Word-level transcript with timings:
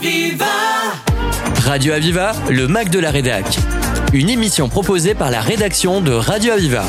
Aviva 0.00 0.46
Radio 1.62 1.92
Aviva, 1.92 2.32
le 2.48 2.66
Mac 2.68 2.88
de 2.88 2.98
la 2.98 3.10
Rédac. 3.10 3.44
Une 4.14 4.30
émission 4.30 4.70
proposée 4.70 5.14
par 5.14 5.30
la 5.30 5.42
rédaction 5.42 6.00
de 6.00 6.10
Radio 6.10 6.54
Aviva. 6.54 6.84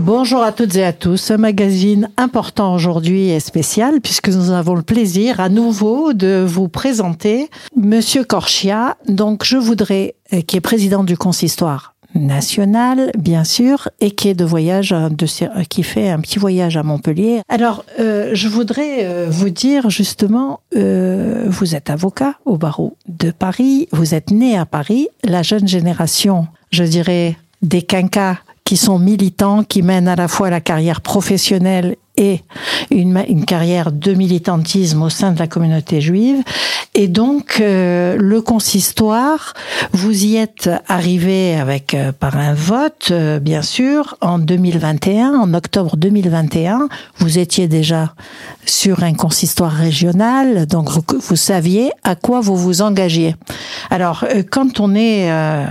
Bonjour 0.00 0.42
à 0.42 0.52
toutes 0.52 0.74
et 0.76 0.84
à 0.84 0.94
tous. 0.94 1.30
Un 1.30 1.36
magazine 1.36 2.08
important 2.16 2.72
aujourd'hui 2.72 3.28
et 3.28 3.40
spécial 3.40 4.00
puisque 4.00 4.28
nous 4.28 4.52
avons 4.52 4.74
le 4.74 4.80
plaisir 4.80 5.38
à 5.38 5.50
nouveau 5.50 6.14
de 6.14 6.42
vous 6.48 6.68
présenter 6.68 7.50
Monsieur 7.76 8.24
Corchia. 8.24 8.96
Donc, 9.06 9.44
je 9.44 9.58
voudrais, 9.58 10.14
euh, 10.32 10.40
qui 10.40 10.56
est 10.56 10.62
président 10.62 11.04
du 11.04 11.18
consistoire 11.18 11.93
national, 12.14 13.10
bien 13.18 13.44
sûr, 13.44 13.88
et 14.00 14.10
qui 14.10 14.28
est 14.28 14.34
de 14.34 14.44
voyage, 14.44 14.92
euh, 14.92 15.08
de, 15.08 15.26
euh, 15.42 15.64
qui 15.68 15.82
fait 15.82 16.10
un 16.10 16.20
petit 16.20 16.38
voyage 16.38 16.76
à 16.76 16.82
Montpellier. 16.82 17.42
Alors, 17.48 17.84
euh, 18.00 18.30
je 18.32 18.48
voudrais 18.48 19.04
euh, 19.04 19.26
vous 19.30 19.50
dire 19.50 19.90
justement, 19.90 20.60
euh, 20.76 21.46
vous 21.48 21.74
êtes 21.74 21.90
avocat 21.90 22.34
au 22.44 22.56
barreau 22.56 22.96
de 23.08 23.30
Paris, 23.30 23.88
vous 23.92 24.14
êtes 24.14 24.30
né 24.30 24.56
à 24.56 24.66
Paris, 24.66 25.08
la 25.22 25.42
jeune 25.42 25.68
génération, 25.68 26.46
je 26.70 26.84
dirais, 26.84 27.36
des 27.62 27.82
quinquas 27.82 28.38
qui 28.64 28.76
sont 28.76 28.98
militants, 28.98 29.62
qui 29.62 29.82
mènent 29.82 30.08
à 30.08 30.16
la 30.16 30.28
fois 30.28 30.50
la 30.50 30.60
carrière 30.60 31.00
professionnelle 31.00 31.96
et 32.16 32.40
une, 32.90 33.22
une 33.28 33.44
carrière 33.44 33.92
de 33.92 34.14
militantisme 34.14 35.02
au 35.02 35.10
sein 35.10 35.32
de 35.32 35.38
la 35.38 35.46
communauté 35.46 36.00
juive. 36.00 36.42
Et 36.94 37.08
donc, 37.08 37.58
euh, 37.60 38.16
le 38.16 38.40
consistoire, 38.40 39.54
vous 39.92 40.24
y 40.24 40.36
êtes 40.36 40.70
arrivé 40.86 41.56
avec 41.56 41.92
euh, 41.92 42.12
par 42.12 42.36
un 42.36 42.54
vote, 42.54 43.08
euh, 43.10 43.40
bien 43.40 43.62
sûr, 43.62 44.16
en 44.20 44.38
2021, 44.38 45.34
en 45.34 45.54
octobre 45.54 45.96
2021. 45.96 46.88
Vous 47.18 47.38
étiez 47.38 47.66
déjà 47.66 48.14
sur 48.64 49.02
un 49.02 49.14
consistoire 49.14 49.72
régional, 49.72 50.66
donc 50.66 50.88
vous, 50.88 51.36
saviez 51.36 51.90
à 52.04 52.14
quoi 52.14 52.40
vous 52.40 52.56
vous 52.56 52.80
engagiez. 52.80 53.34
Alors, 53.90 54.24
euh, 54.24 54.42
quand 54.48 54.80
on 54.80 54.94
est 54.94 55.30
euh, 55.30 55.64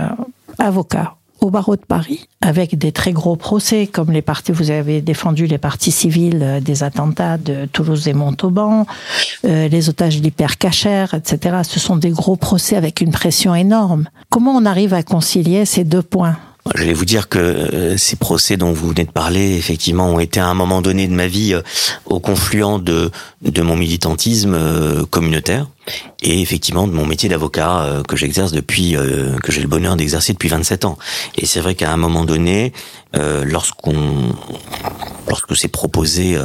avocat 0.58 1.14
au 1.44 1.50
barreau 1.50 1.76
de 1.76 1.84
Paris, 1.86 2.28
avec 2.40 2.76
des 2.78 2.90
très 2.90 3.12
gros 3.12 3.36
procès, 3.36 3.86
comme 3.86 4.10
les 4.10 4.22
parties, 4.22 4.52
vous 4.52 4.70
avez 4.70 5.02
défendu 5.02 5.46
les 5.46 5.58
parties 5.58 5.90
civiles 5.90 6.40
euh, 6.42 6.60
des 6.60 6.82
attentats 6.82 7.36
de 7.36 7.66
Toulouse 7.66 8.08
et 8.08 8.14
Montauban, 8.14 8.86
euh, 9.44 9.68
les 9.68 9.88
otages 9.90 10.20
d'hypercachère, 10.20 11.12
etc. 11.12 11.58
Ce 11.62 11.78
sont 11.78 11.96
des 11.96 12.10
gros 12.10 12.36
procès 12.36 12.76
avec 12.76 13.02
une 13.02 13.10
pression 13.10 13.54
énorme. 13.54 14.08
Comment 14.30 14.52
on 14.52 14.64
arrive 14.64 14.94
à 14.94 15.02
concilier 15.02 15.66
ces 15.66 15.84
deux 15.84 16.02
points? 16.02 16.36
Je 16.74 16.84
vais 16.84 16.94
vous 16.94 17.04
dire 17.04 17.28
que 17.28 17.38
euh, 17.38 17.96
ces 17.98 18.16
procès 18.16 18.56
dont 18.56 18.72
vous 18.72 18.88
venez 18.88 19.04
de 19.04 19.10
parler, 19.10 19.54
effectivement, 19.56 20.08
ont 20.08 20.18
été 20.18 20.40
à 20.40 20.46
un 20.46 20.54
moment 20.54 20.80
donné 20.80 21.06
de 21.06 21.12
ma 21.12 21.26
vie 21.26 21.52
euh, 21.52 21.60
au 22.06 22.20
confluent 22.20 22.78
de, 22.80 23.10
de 23.42 23.62
mon 23.62 23.76
militantisme 23.76 24.54
euh, 24.54 25.04
communautaire 25.04 25.68
et 26.22 26.40
effectivement 26.40 26.88
de 26.88 26.92
mon 26.92 27.04
métier 27.04 27.28
d'avocat 27.28 28.02
que 28.08 28.16
j'exerce 28.16 28.52
depuis, 28.52 28.96
que 29.42 29.52
j'ai 29.52 29.60
le 29.60 29.68
bonheur 29.68 29.96
d'exercer 29.96 30.32
depuis 30.32 30.48
27 30.48 30.86
ans. 30.86 30.96
Et 31.36 31.44
c'est 31.44 31.60
vrai 31.60 31.74
qu'à 31.74 31.92
un 31.92 31.98
moment 31.98 32.24
donné, 32.24 32.72
lorsqu'on, 33.12 34.34
lorsque 35.28 35.54
s'est 35.54 35.68
proposé, 35.68 36.38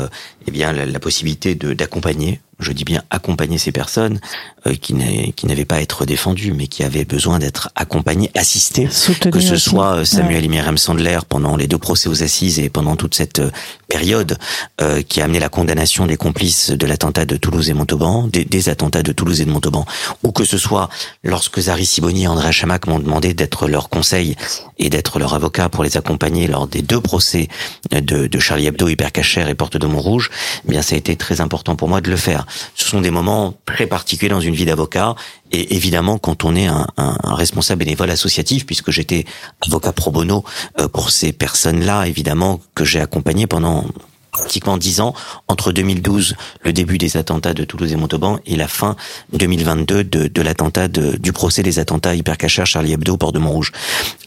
eh 0.45 0.51
bien, 0.51 0.73
la, 0.73 0.85
la 0.85 0.99
possibilité 0.99 1.55
d'accompagner, 1.55 2.41
je 2.59 2.71
dis 2.71 2.83
bien 2.83 3.03
accompagner 3.09 3.57
ces 3.57 3.71
personnes 3.71 4.19
euh, 4.67 4.75
qui 4.75 4.93
n'a- 4.93 5.31
qui 5.35 5.45
n'avaient 5.47 5.65
pas 5.65 5.75
à 5.75 5.81
être 5.81 6.05
défendues, 6.05 6.51
mais 6.53 6.67
qui 6.67 6.83
avaient 6.83 7.05
besoin 7.05 7.39
d'être 7.39 7.69
accompagnées, 7.75 8.29
assistées, 8.35 8.87
Soutenu 8.91 9.31
que 9.31 9.39
ce 9.39 9.53
aussi. 9.53 9.69
soit 9.69 9.95
euh, 9.97 10.05
Samuel 10.05 10.39
Ouais. 10.39 10.45
et 10.45 10.47
Myriam 10.49 10.77
Sandler 10.77 11.19
pendant 11.29 11.55
les 11.55 11.67
deux 11.67 11.77
procès 11.77 12.09
aux 12.09 12.21
assises 12.23 12.59
et 12.59 12.69
pendant 12.69 12.95
toute 12.97 13.15
cette 13.15 13.39
euh, 13.39 13.51
période 13.87 14.37
euh, 14.81 15.01
qui 15.01 15.21
a 15.21 15.23
amené 15.23 15.39
la 15.39 15.49
condamnation 15.49 16.05
des 16.05 16.17
complices 16.17 16.69
de 16.71 16.85
l'attentat 16.85 17.25
de 17.25 17.37
Toulouse 17.37 17.69
et 17.69 17.73
Montauban, 17.73 18.27
des, 18.27 18.43
des 18.45 18.69
attentats 18.69 19.03
de 19.03 19.11
Toulouse 19.13 19.39
et 19.41 19.45
de 19.45 19.51
Montauban, 19.51 19.85
ou 20.23 20.31
que 20.31 20.43
ce 20.43 20.57
soit 20.57 20.89
lorsque 21.23 21.59
Zari 21.61 21.85
Siboni 21.85 22.23
et 22.23 22.27
André 22.27 22.51
Chamac 22.51 22.85
m'ont 22.87 22.99
demandé 22.99 23.33
d'être 23.33 23.67
leur 23.67 23.89
conseil 23.89 24.35
et 24.77 24.89
d'être 24.89 25.17
leur 25.19 25.33
avocat 25.33 25.69
pour 25.69 25.83
les 25.83 25.95
accompagner 25.97 26.47
lors 26.47 26.67
des 26.67 26.81
deux 26.81 26.99
procès 27.01 27.47
de, 27.91 28.27
de 28.27 28.39
Charlie 28.39 28.67
Hebdo, 28.67 28.87
Hypercacher 28.89 29.45
et 29.49 29.55
Porte 29.55 29.77
de 29.77 29.87
Montrouge, 29.87 30.29
eh 30.67 30.71
bien 30.71 30.81
ça 30.81 30.95
a 30.95 30.97
été 30.97 31.15
très 31.15 31.39
important 31.41 31.75
pour 31.77 31.87
moi 31.87 32.01
de 32.01 32.09
le 32.09 32.17
faire. 32.17 32.45
Ce 32.75 32.87
sont 32.87 33.01
des 33.01 33.11
moments 33.11 33.53
très 33.65 33.87
particuliers 33.87 34.29
dans 34.29 34.39
une 34.41 34.55
vie 34.55 34.65
d'avocat 34.65 35.15
et 35.51 35.75
évidemment 35.75 36.17
quand 36.17 36.43
on 36.43 36.55
est 36.55 36.67
un, 36.67 36.87
un- 36.97 37.17
un 37.23 37.33
responsable 37.35 37.79
bénévole 37.79 38.09
associatif, 38.11 38.65
puisque 38.65 38.91
j'étais 38.91 39.25
avocat 39.65 39.91
pro 39.93 40.11
bono 40.11 40.43
euh, 40.79 40.87
pour 40.87 41.09
ces 41.11 41.31
personnes-là, 41.33 42.05
évidemment 42.07 42.59
que 42.75 42.85
j'ai 42.85 42.99
accompagné 42.99 43.47
pendant 43.47 43.85
pratiquement 44.31 44.77
dix 44.77 45.01
ans 45.01 45.15
entre 45.47 45.71
2012, 45.71 46.35
le 46.63 46.71
début 46.71 46.99
des 46.99 47.17
attentats 47.17 47.55
de 47.55 47.63
Toulouse 47.63 47.91
et 47.91 47.95
Montauban, 47.95 48.37
et 48.45 48.55
la 48.55 48.67
fin 48.67 48.95
2022 49.33 50.03
de, 50.03 50.27
de 50.27 50.41
l'attentat 50.41 50.87
du 50.87 51.33
procès 51.33 51.63
des 51.63 51.79
attentats 51.79 52.13
hypercachers 52.15 52.65
Charlie 52.65 52.93
Hebdo, 52.93 53.17
Port 53.17 53.31
de 53.31 53.39
Montrouge. 53.39 53.71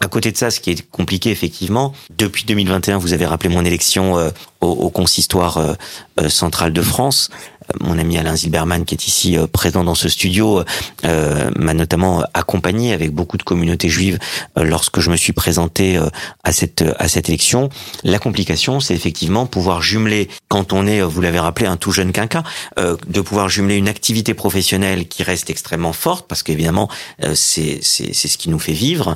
À 0.01 0.09
côté 0.09 0.33
de 0.33 0.37
ça, 0.37 0.51
ce 0.51 0.59
qui 0.61 0.71
est 0.71 0.91
compliqué 0.91 1.31
effectivement, 1.31 1.93
depuis 2.19 2.45
2021, 2.45 2.99
vous 2.99 3.13
avez 3.13 3.27
rappelé 3.27 3.55
mon 3.55 3.65
élection 3.65 4.19
euh, 4.19 4.31
au, 4.61 4.69
au 4.71 4.91
consistoire 4.91 5.59
euh, 5.59 5.75
euh, 6.21 6.29
central 6.29 6.73
de 6.73 6.83
France. 6.83 7.31
Mon 7.81 7.99
ami 7.99 8.19
Alain 8.19 8.37
Zilberman, 8.37 8.85
qui 8.85 8.95
est 8.95 9.07
ici 9.07 9.37
euh, 9.37 9.47
présent 9.47 9.85
dans 9.85 9.95
ce 9.95 10.09
studio, 10.09 10.63
euh, 11.05 11.51
m'a 11.57 11.75
notamment 11.75 12.23
accompagné 12.35 12.93
avec 12.93 13.13
beaucoup 13.13 13.37
de 13.37 13.43
communautés 13.43 13.89
juives 13.89 14.19
euh, 14.59 14.65
lorsque 14.65 15.01
je 15.01 15.11
me 15.11 15.17
suis 15.17 15.33
présenté 15.33 15.97
euh, 15.97 16.09
à 16.45 16.53
cette 16.53 16.85
à 16.99 17.09
cette 17.09 17.29
élection. 17.29 17.69
La 18.05 18.19
complication, 18.19 18.81
c'est 18.81 18.95
effectivement 18.95 19.47
pouvoir 19.47 19.83
jumeler, 19.83 20.29
quand 20.49 20.73
on 20.73 20.87
est, 20.87 21.01
vous 21.03 21.21
l'avez 21.21 21.39
rappelé, 21.39 21.67
un 21.67 21.77
tout 21.77 21.93
jeune 21.93 22.13
quinquas, 22.13 22.43
euh, 22.79 22.97
de 23.09 23.21
pouvoir 23.21 23.49
jumeler 23.49 23.77
une 23.77 23.89
activité 23.89 24.35
professionnelle 24.35 25.09
qui 25.09 25.23
reste 25.23 25.51
extrêmement 25.51 25.93
forte, 25.93 26.27
parce 26.29 26.43
qu'évidemment, 26.43 26.89
euh, 27.25 27.35
c'est 27.35 27.79
c'est 27.83 28.13
c'est 28.15 28.29
ce 28.29 28.39
qui 28.39 28.49
nous 28.51 28.59
fait 28.59 28.73
vivre, 28.73 29.15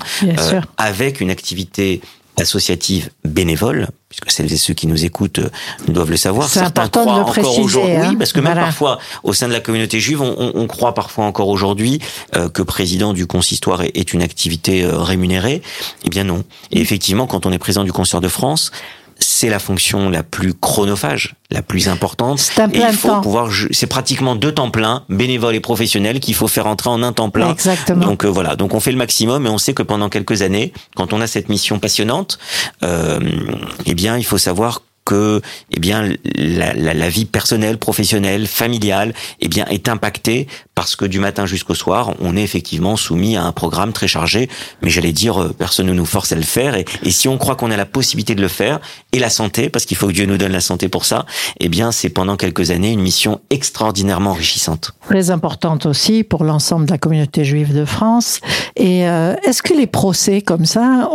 avec 0.77 1.21
une 1.21 1.31
activité 1.31 2.00
associative 2.39 3.11
bénévole, 3.25 3.89
puisque 4.09 4.31
celles 4.31 4.53
et 4.53 4.57
ceux 4.57 4.75
qui 4.75 4.87
nous 4.87 5.05
écoutent 5.05 5.39
euh, 5.39 5.49
doivent 5.89 6.11
le 6.11 6.17
savoir. 6.17 6.49
C'est 6.49 6.61
de 6.61 6.91
croient 6.91 7.15
encore 7.15 7.59
aujourd'hui, 7.59 7.93
hein. 7.97 8.07
oui, 8.11 8.17
parce 8.17 8.33
que 8.33 8.41
même 8.41 8.53
Voilà. 8.53 8.67
parfois, 8.69 8.99
au 9.23 9.33
sein 9.33 9.49
de 9.49 9.53
la 9.53 9.61
communauté 9.61 10.01
juive, 10.01 10.21
on, 10.23 10.35
on- 10.39 10.53
on 10.55 10.67
croit 10.67 10.95
parfois 10.95 11.25
encore 11.25 11.49
aujourd'hui 11.49 11.99
euh, 12.35 12.49
que 12.49 12.63
président 12.63 13.13
du 13.13 13.27
consistoire 13.27 13.83
est, 13.83 13.93
est 13.97 14.13
une 14.13 14.23
activité 14.23 14.85
euh, 14.85 14.99
rémunérée. 14.99 15.63
Eh 16.05 16.11
bien 16.11 16.25
non. 16.25 16.45
Et 16.73 16.81
effectivement, 16.81 17.27
quand 17.27 17.47
on 17.47 17.53
est 17.53 17.59
président 17.59 17.85
du 17.85 17.93
consistoire 17.93 18.21
de 18.23 18.29
France, 18.29 18.71
c'est 19.19 19.49
la 19.49 19.59
fonction 19.59 20.09
la 20.10 20.22
plus 20.22 20.54
chronophage, 20.54 21.34
la 21.50 21.62
plus 21.62 21.88
importante. 21.88 22.38
C'est 22.38 22.60
un 22.60 22.71
Et 22.71 22.78
il 22.78 22.93
faut 22.93 23.09
temps. 23.09 23.21
pouvoir, 23.21 23.50
c'est 23.71 23.87
pratiquement 23.87 24.34
deux 24.37 24.53
temps 24.53 24.71
pleins, 24.71 25.04
bénévoles 25.09 25.54
et 25.54 25.60
professionnels, 25.60 26.21
qu'il 26.21 26.34
faut 26.34 26.49
faire 26.49 26.66
entrer 26.66 26.91
en 26.91 27.03
un 27.03 27.12
temps 27.12 27.31
plein. 27.31 27.53
Exactement. 27.53 28.05
Donc 28.06 28.25
euh, 28.25 28.28
voilà, 28.28 28.56
donc 28.56 28.75
on 28.75 28.81
fait 28.81 28.93
le 28.93 28.99
maximum 28.99 29.47
et 29.47 29.49
on 29.49 29.59
sait 29.59 29.75
que 29.75 29.82
pendant 29.82 30.09
quelques 30.09 30.43
années, 30.43 30.72
quand 30.94 31.12
on 31.12 31.21
a 31.21 31.26
cette 31.26 31.49
mission 31.49 31.78
passionnante, 31.78 32.38
euh, 32.82 33.21
eh 33.87 33.94
bien, 33.94 34.16
il 34.19 34.25
faut 34.25 34.38
savoir 34.38 34.82
que 35.06 35.41
eh 35.71 35.81
bien 35.81 36.12
la, 36.34 36.75
la, 36.75 36.93
la 36.93 37.09
vie 37.09 37.25
personnelle, 37.25 37.78
professionnelle, 37.78 38.47
familiale, 38.47 39.15
eh 39.41 39.49
bien 39.49 39.65
est 39.67 39.89
impactée 39.89 40.49
parce 40.77 40.94
que 40.94 41.06
du 41.06 41.21
matin 41.21 41.47
jusqu'au 41.47 41.75
soir, 41.75 42.12
on 42.21 42.37
est 42.37 42.43
effectivement 42.43 42.97
soumis 42.97 43.34
à 43.37 43.44
un 43.44 43.53
programme 43.53 43.94
très 43.94 44.09
chargé. 44.09 44.50
Mais 44.83 44.91
j'allais 44.91 45.12
dire, 45.12 45.43
euh, 45.43 45.55
personne 45.56 45.87
ne 45.87 45.94
nous 45.94 46.05
force 46.05 46.33
à 46.33 46.37
le 46.37 46.43
faire. 46.43 46.75
Et, 46.77 46.84
si 47.11 47.28
on 47.28 47.39
croit 47.39 47.56
qu'on 47.56 47.71
a 47.71 47.78
la 47.78 47.87
possibilité 47.87 48.34
de 48.34 48.43
le 48.43 48.49
faire, 48.49 48.78
et 49.12 49.19
la 49.19 49.31
santé, 49.31 49.71
parce 49.71 49.87
qu'il 49.87 49.97
faut 49.97 50.09
que 50.09 50.12
Dieu 50.12 50.27
nous 50.27 50.37
donne 50.37 50.53
la 50.53 50.61
santé 50.61 50.89
pour 50.89 51.06
ça, 51.06 51.25
eh 51.61 51.71
bien 51.71 51.93
c'est 51.93 52.11
pendant 52.11 52.37
quelques 52.37 52.71
années 52.71 52.93
une 52.93 53.00
mission 53.00 53.41
extraordinairement 53.49 54.33
enrichissante. 54.33 54.93
Très 55.06 55.31
importante 55.31 55.87
aussi 55.87 56.25
pour 56.25 56.44
l'ensemble 56.44 56.84
de 56.84 56.91
la 56.91 56.99
communauté 56.99 57.44
juive 57.44 57.75
de 57.75 57.87
France. 57.87 58.41
Et 58.77 59.09
euh, 59.09 59.34
est-ce 59.44 59.62
que 59.62 59.73
les 59.73 59.87
procès 59.87 60.43
comme 60.43 60.67
ça, 60.67 61.09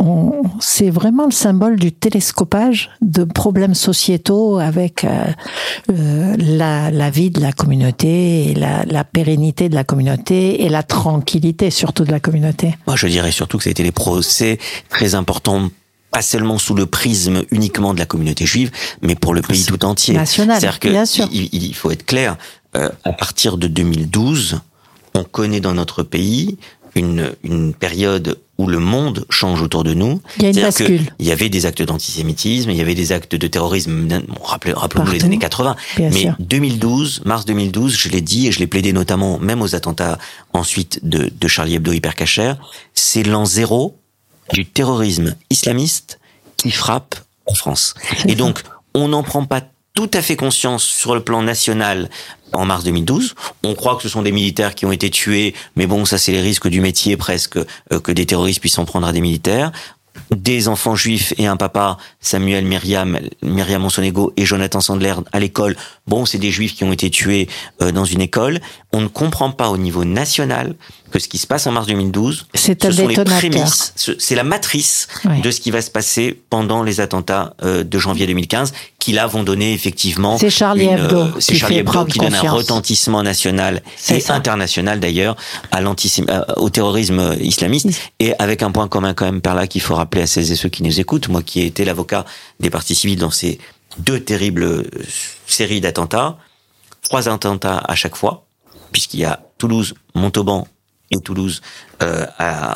c'est 0.59 0.89
vraiment 0.89 1.25
le 1.25 1.31
symbole 1.31 1.79
du 1.79 1.91
télescopage 1.91 2.89
de 3.01 3.25
problèmes 3.25 3.75
sociétaux 3.81 4.59
avec 4.59 5.03
euh, 5.03 5.09
euh, 5.91 6.35
la, 6.37 6.91
la 6.91 7.09
vie 7.09 7.29
de 7.31 7.41
la 7.41 7.51
communauté 7.51 8.49
et 8.49 8.53
la, 8.53 8.83
la 8.85 9.03
pérennité 9.03 9.67
de 9.69 9.75
la 9.75 9.83
communauté 9.83 10.63
et 10.63 10.69
la 10.69 10.83
tranquillité 10.83 11.69
surtout 11.71 12.05
de 12.05 12.11
la 12.11 12.19
communauté 12.19 12.75
Moi, 12.87 12.95
je 12.95 13.07
dirais 13.07 13.31
surtout 13.31 13.57
que 13.57 13.63
ça 13.63 13.69
a 13.69 13.71
été 13.71 13.83
les 13.83 13.91
procès 13.91 14.57
très 14.89 15.15
importants 15.15 15.69
pas 16.11 16.21
seulement 16.21 16.57
sous 16.57 16.73
le 16.75 16.85
prisme 16.85 17.43
uniquement 17.51 17.93
de 17.93 17.99
la 17.99 18.05
communauté 18.05 18.45
juive, 18.45 18.69
mais 19.01 19.15
pour 19.15 19.33
le 19.33 19.41
pays 19.41 19.63
tout 19.63 19.85
entier. 19.85 20.13
National, 20.13 20.59
C'est-à-dire 20.59 20.79
que 20.81 20.89
bien 20.89 21.05
sûr. 21.05 21.25
Il, 21.31 21.47
il 21.53 21.73
faut 21.73 21.89
être 21.89 22.05
clair. 22.05 22.35
euh, 22.75 22.89
à 23.05 23.13
partir 23.13 23.57
de 23.57 23.67
2012, 23.67 24.59
on 25.13 25.23
connaît 25.23 25.61
dans 25.61 25.73
notre 25.73 26.03
pays 26.03 26.57
une, 26.95 27.31
une 27.43 27.73
période 27.73 28.37
où 28.57 28.67
le 28.67 28.79
monde 28.79 29.25
change 29.29 29.61
autour 29.61 29.83
de 29.83 29.93
nous. 29.93 30.21
Il 30.37 30.43
y 30.43 30.45
a 30.45 30.49
une 30.49 30.61
bascule. 30.61 31.01
Il 31.19 31.25
y 31.25 31.31
avait 31.31 31.49
des 31.49 31.65
actes 31.65 31.81
d'antisémitisme, 31.81 32.69
il 32.69 32.77
y 32.77 32.81
avait 32.81 32.93
des 32.95 33.11
actes 33.11 33.33
de 33.35 33.47
terrorisme. 33.47 34.07
Bon, 34.07 34.43
rappelez- 34.43 34.73
Rappelons-nous 34.73 35.11
les 35.13 35.23
années 35.23 35.39
80. 35.39 35.75
Bien 35.97 36.09
Mais 36.11 36.19
sûr. 36.21 36.35
2012, 36.39 37.21
mars 37.25 37.45
2012, 37.45 37.95
je 37.97 38.09
l'ai 38.09 38.21
dit 38.21 38.47
et 38.47 38.51
je 38.51 38.59
l'ai 38.59 38.67
plaidé 38.67 38.93
notamment 38.93 39.39
même 39.39 39.61
aux 39.61 39.73
attentats 39.75 40.19
ensuite 40.53 40.99
de, 41.03 41.31
de 41.35 41.47
Charlie 41.47 41.75
Hebdo 41.75 41.91
hypercacher, 41.91 42.53
c'est 42.93 43.23
l'an 43.23 43.45
zéro 43.45 43.97
du 44.53 44.65
terrorisme 44.65 45.35
islamiste 45.49 46.19
qui 46.57 46.71
frappe 46.71 47.15
en 47.47 47.53
France. 47.55 47.95
Et 48.27 48.35
donc, 48.35 48.61
on 48.93 49.07
n'en 49.07 49.23
prend 49.23 49.45
pas 49.45 49.61
tout 49.93 50.09
à 50.13 50.21
fait 50.21 50.35
conscience 50.35 50.83
sur 50.83 51.15
le 51.15 51.21
plan 51.21 51.41
national 51.41 52.09
en 52.53 52.65
mars 52.65 52.83
2012. 52.83 53.35
On 53.63 53.75
croit 53.75 53.95
que 53.95 54.03
ce 54.03 54.09
sont 54.09 54.21
des 54.21 54.31
militaires 54.31 54.75
qui 54.75 54.85
ont 54.85 54.91
été 54.91 55.09
tués, 55.09 55.53
mais 55.75 55.87
bon, 55.87 56.05
ça 56.05 56.17
c'est 56.17 56.31
les 56.31 56.41
risques 56.41 56.67
du 56.67 56.81
métier 56.81 57.17
presque 57.17 57.57
euh, 57.57 57.99
que 57.99 58.11
des 58.11 58.25
terroristes 58.25 58.59
puissent 58.59 58.79
en 58.79 58.85
prendre 58.85 59.07
à 59.07 59.13
des 59.13 59.21
militaires 59.21 59.71
des 60.35 60.67
enfants 60.67 60.95
juifs 60.95 61.33
et 61.37 61.47
un 61.47 61.57
papa, 61.57 61.97
Samuel 62.19 62.65
Myriam, 62.65 63.19
Myriam 63.41 63.81
Monsonego 63.81 64.33
et 64.37 64.45
Jonathan 64.45 64.81
Sandler 64.81 65.13
à 65.31 65.39
l'école. 65.39 65.75
Bon, 66.07 66.25
c'est 66.25 66.37
des 66.37 66.51
juifs 66.51 66.75
qui 66.75 66.83
ont 66.83 66.93
été 66.93 67.09
tués 67.09 67.47
euh, 67.81 67.91
dans 67.91 68.05
une 68.05 68.21
école. 68.21 68.59
On 68.93 69.01
ne 69.01 69.07
comprend 69.07 69.51
pas 69.51 69.69
au 69.69 69.77
niveau 69.77 70.05
national 70.05 70.75
que 71.11 71.19
ce 71.19 71.27
qui 71.27 71.37
se 71.37 71.45
passe 71.45 71.67
en 71.67 71.71
mars 71.71 71.87
2012, 71.87 72.47
c'est 72.53 72.81
ce 72.81 72.91
sont 72.91 73.07
les 73.07 73.15
prémices, 73.15 73.93
c'est 73.95 74.35
la 74.35 74.43
matrice 74.43 75.07
de 75.43 75.51
ce 75.51 75.59
qui 75.59 75.69
va 75.69 75.81
se 75.81 75.91
passer 75.91 76.41
pendant 76.49 76.81
les 76.81 76.99
attentats 76.99 77.53
euh, 77.63 77.83
de 77.83 77.99
janvier 77.99 78.25
2015, 78.25 78.73
qui 78.97 79.11
là 79.11 79.27
vont 79.27 79.43
donner 79.43 79.73
effectivement. 79.73 80.37
C'est 80.37 80.49
Charlie 80.49 80.85
Hebdo. 80.85 81.17
Euh, 81.17 81.31
c'est 81.39 81.55
Charlie 81.55 81.77
Hebdo 81.77 82.05
qui 82.05 82.19
donne 82.19 82.33
un 82.33 82.51
retentissement 82.51 83.21
national 83.23 83.83
et 84.09 84.23
international 84.31 84.99
d'ailleurs 84.99 85.35
à 85.71 85.81
au 86.57 86.69
terrorisme 86.69 87.35
islamiste, 87.41 87.89
et 88.19 88.33
avec 88.39 88.63
un 88.63 88.71
point 88.71 88.87
commun 88.87 89.13
quand 89.13 89.25
même 89.25 89.41
par 89.41 89.55
là 89.55 89.67
qu'il 89.67 89.81
faut 89.81 89.95
rappeler 89.95 90.23
à 90.23 90.27
celles 90.27 90.51
et 90.51 90.55
ceux 90.55 90.69
qui 90.69 90.83
nous 90.83 90.99
écoutent. 90.99 91.27
Moi, 91.27 91.43
qui 91.43 91.61
ai 91.61 91.65
été 91.65 91.85
l'avocat 91.85 92.25
des 92.59 92.69
partis 92.69 92.95
civils 92.95 93.19
dans 93.19 93.31
ces 93.31 93.59
deux 93.97 94.19
terribles 94.19 94.63
euh, 94.63 94.83
séries 95.47 95.81
d'attentats, 95.81 96.37
trois 97.01 97.27
attentats 97.27 97.77
à 97.77 97.95
chaque 97.95 98.15
fois, 98.15 98.45
puisqu'il 98.91 99.21
y 99.21 99.25
a 99.25 99.41
Toulouse, 99.57 99.93
Montauban 100.15 100.67
et 101.11 101.19
Toulouse 101.19 101.61
euh, 102.01 102.25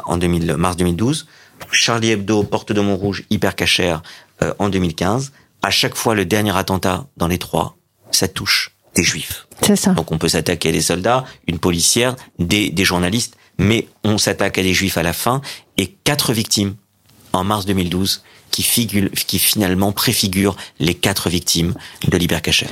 en 0.05 0.17
2000, 0.17 0.55
mars 0.57 0.77
2012. 0.77 1.27
Charlie 1.71 2.11
Hebdo, 2.11 2.43
Porte 2.43 2.71
de 2.71 2.81
Montrouge, 2.81 3.23
hyper 3.29 3.55
cachère 3.55 4.03
euh, 4.41 4.53
en 4.59 4.69
2015. 4.69 5.31
À 5.61 5.69
chaque 5.71 5.95
fois, 5.95 6.15
le 6.15 6.25
dernier 6.25 6.55
attentat 6.55 7.05
dans 7.17 7.27
les 7.27 7.37
trois, 7.37 7.75
ça 8.11 8.27
touche 8.27 8.71
des 8.93 9.03
juifs. 9.03 9.47
C'est 9.61 9.75
ça. 9.75 9.91
Donc 9.91 10.11
on 10.11 10.17
peut 10.17 10.29
s'attaquer 10.29 10.69
à 10.69 10.71
des 10.71 10.81
soldats, 10.81 11.25
une 11.47 11.59
policière, 11.59 12.15
des, 12.39 12.69
des 12.69 12.85
journalistes, 12.85 13.35
mais 13.57 13.87
on 14.03 14.17
s'attaque 14.17 14.57
à 14.57 14.63
des 14.63 14.73
juifs 14.73 14.97
à 14.97 15.03
la 15.03 15.13
fin 15.13 15.41
et 15.77 15.87
quatre 16.03 16.33
victimes 16.33 16.75
en 17.33 17.43
mars 17.43 17.65
2012 17.65 18.23
qui, 18.55 18.63
figure, 18.63 19.09
qui 19.11 19.37
finalement 19.37 19.91
préfigure 19.91 20.55
les 20.79 20.93
quatre 20.93 21.29
victimes 21.29 21.73
de 22.07 22.15
l'hypercachet. 22.15 22.67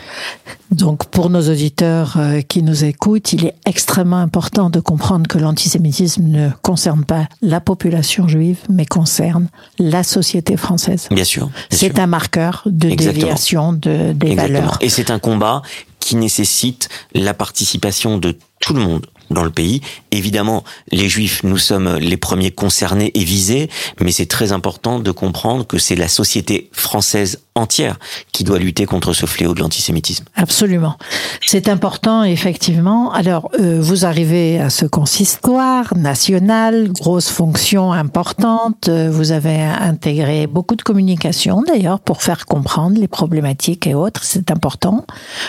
Donc 0.71 1.07
pour 1.07 1.29
nos 1.29 1.49
auditeurs 1.49 2.13
euh, 2.15 2.39
qui 2.39 2.63
nous 2.63 2.85
écoutent, 2.85 3.33
il 3.33 3.47
est 3.47 3.55
extrêmement 3.65 4.19
important 4.19 4.69
de 4.69 4.79
comprendre 4.79 5.27
que 5.27 5.37
l'antisémitisme 5.37 6.23
ne 6.23 6.49
concerne 6.61 7.03
pas 7.03 7.27
la 7.41 7.59
population 7.59 8.29
juive, 8.29 8.59
mais 8.69 8.85
concerne 8.85 9.49
la 9.77 10.03
société 10.03 10.55
française. 10.55 11.09
Bien 11.11 11.25
sûr. 11.25 11.49
C'est 11.69 11.99
un 11.99 12.07
marqueur 12.07 12.61
de 12.65 12.95
déviation 12.95 13.73
de, 13.73 14.13
des 14.13 14.35
valeurs. 14.35 14.77
Et 14.79 14.87
c'est 14.87 15.11
un 15.11 15.19
combat 15.19 15.63
qui 15.99 16.15
nécessite 16.15 16.87
la 17.13 17.33
participation 17.33 18.17
de 18.17 18.37
tout 18.63 18.73
le 18.73 18.79
monde 18.79 19.05
dans 19.29 19.43
le 19.43 19.49
pays. 19.49 19.81
Évidemment, 20.11 20.63
les 20.91 21.09
juifs, 21.09 21.43
nous 21.43 21.57
sommes 21.57 21.97
les 21.97 22.17
premiers 22.17 22.51
concernés 22.51 23.11
et 23.15 23.23
visés, 23.23 23.69
mais 23.99 24.11
c'est 24.11 24.27
très 24.27 24.51
important 24.51 24.99
de 24.99 25.11
comprendre 25.11 25.65
que 25.65 25.77
c'est 25.77 25.95
la 25.95 26.07
société 26.07 26.69
française 26.71 27.39
entière 27.55 27.99
qui 28.31 28.43
doit 28.43 28.57
lutter 28.57 28.85
contre 28.85 29.13
ce 29.13 29.25
fléau 29.25 29.53
de 29.53 29.59
l'antisémitisme. 29.59 30.25
Absolument. 30.35 30.97
C'est 31.45 31.67
important, 31.67 32.23
effectivement. 32.23 33.11
Alors, 33.11 33.51
euh, 33.59 33.79
vous 33.81 34.05
arrivez 34.05 34.59
à 34.59 34.69
ce 34.69 34.85
consistoire 34.85 35.95
national, 35.95 36.91
grosse 36.91 37.29
fonction 37.29 37.91
importante. 37.91 38.87
Euh, 38.87 39.09
vous 39.11 39.31
avez 39.31 39.61
intégré 39.61 40.47
beaucoup 40.47 40.75
de 40.75 40.81
communication, 40.81 41.61
d'ailleurs, 41.61 41.99
pour 41.99 42.23
faire 42.23 42.45
comprendre 42.45 42.99
les 42.99 43.07
problématiques 43.07 43.85
et 43.87 43.93
autres. 43.93 44.23
C'est 44.23 44.49
important 44.49 45.05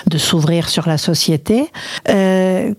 de 0.07 0.19
s'ouvrir 0.19 0.69
sur 0.69 0.87
la 0.89 0.99
société. 0.99 1.71
Euh, 2.09 2.75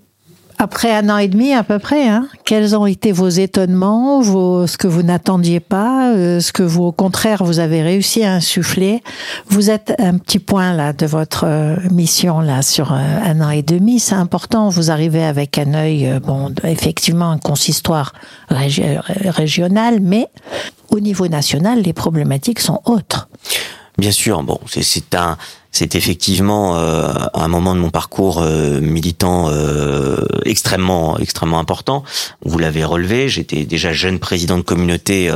après 0.58 0.94
un 0.96 1.10
an 1.10 1.18
et 1.18 1.28
demi 1.28 1.54
à 1.54 1.64
peu 1.64 1.80
près, 1.80 2.08
hein, 2.08 2.28
quels 2.46 2.76
ont 2.76 2.86
été 2.86 3.12
vos 3.12 3.28
étonnements, 3.28 4.22
vos, 4.22 4.68
ce 4.68 4.78
que 4.78 4.88
vous 4.88 5.04
n'attendiez 5.04 5.60
pas, 5.60 6.12
euh, 6.14 6.40
ce 6.40 6.52
que 6.52 6.64
vous 6.64 6.84
au 6.84 6.92
contraire 6.92 7.44
vous 7.44 7.60
avez 7.60 7.82
réussi 7.82 8.24
à 8.24 8.34
insuffler? 8.34 9.04
Vous 9.48 9.70
êtes 9.70 9.94
un 10.00 10.18
petit 10.18 10.40
point 10.40 10.74
là 10.74 10.94
de 10.94 11.06
votre 11.06 11.46
euh, 11.46 11.76
mission 11.92 12.40
là 12.40 12.62
sur 12.62 12.94
euh, 12.94 12.98
un 12.98 13.42
an 13.42 13.50
et 13.50 13.64
demi, 13.64 14.00
c'est 14.00 14.16
important. 14.16 14.70
Vous 14.70 14.92
arrivez 14.92 15.24
avec 15.24 15.58
un 15.58 15.74
œil, 15.74 16.20
bon, 16.24 16.54
effectivement 16.64 17.32
un 17.32 17.38
consistoire 17.38 18.14
régional, 18.50 20.00
mais 20.02 20.28
au 20.90 21.00
niveau 21.00 21.28
national, 21.28 21.82
les 21.82 21.94
problématiques 21.94 22.60
sont 22.60 22.82
autres. 22.86 23.28
Bien 23.98 24.12
sûr, 24.12 24.44
bon, 24.44 24.60
c'est 24.68 25.16
un 25.16 25.38
c'est 25.76 25.96
effectivement 25.96 26.78
euh, 26.78 27.12
un 27.34 27.50
moment 27.50 27.76
de 27.76 27.82
mon 27.82 27.90
parcours 27.90 28.40
euh, 28.42 28.80
militant 28.80 29.50
euh, 29.50 30.24
extrêmement 30.46 31.18
extrêmement 31.20 31.60
important. 31.60 32.04
Vous 32.46 32.58
l'avez 32.58 32.86
relevé, 32.86 33.28
j'étais 33.28 33.66
déjà 33.66 33.92
jeune 33.92 34.20
président 34.20 34.58
de 34.58 34.64
communauté 34.64 35.32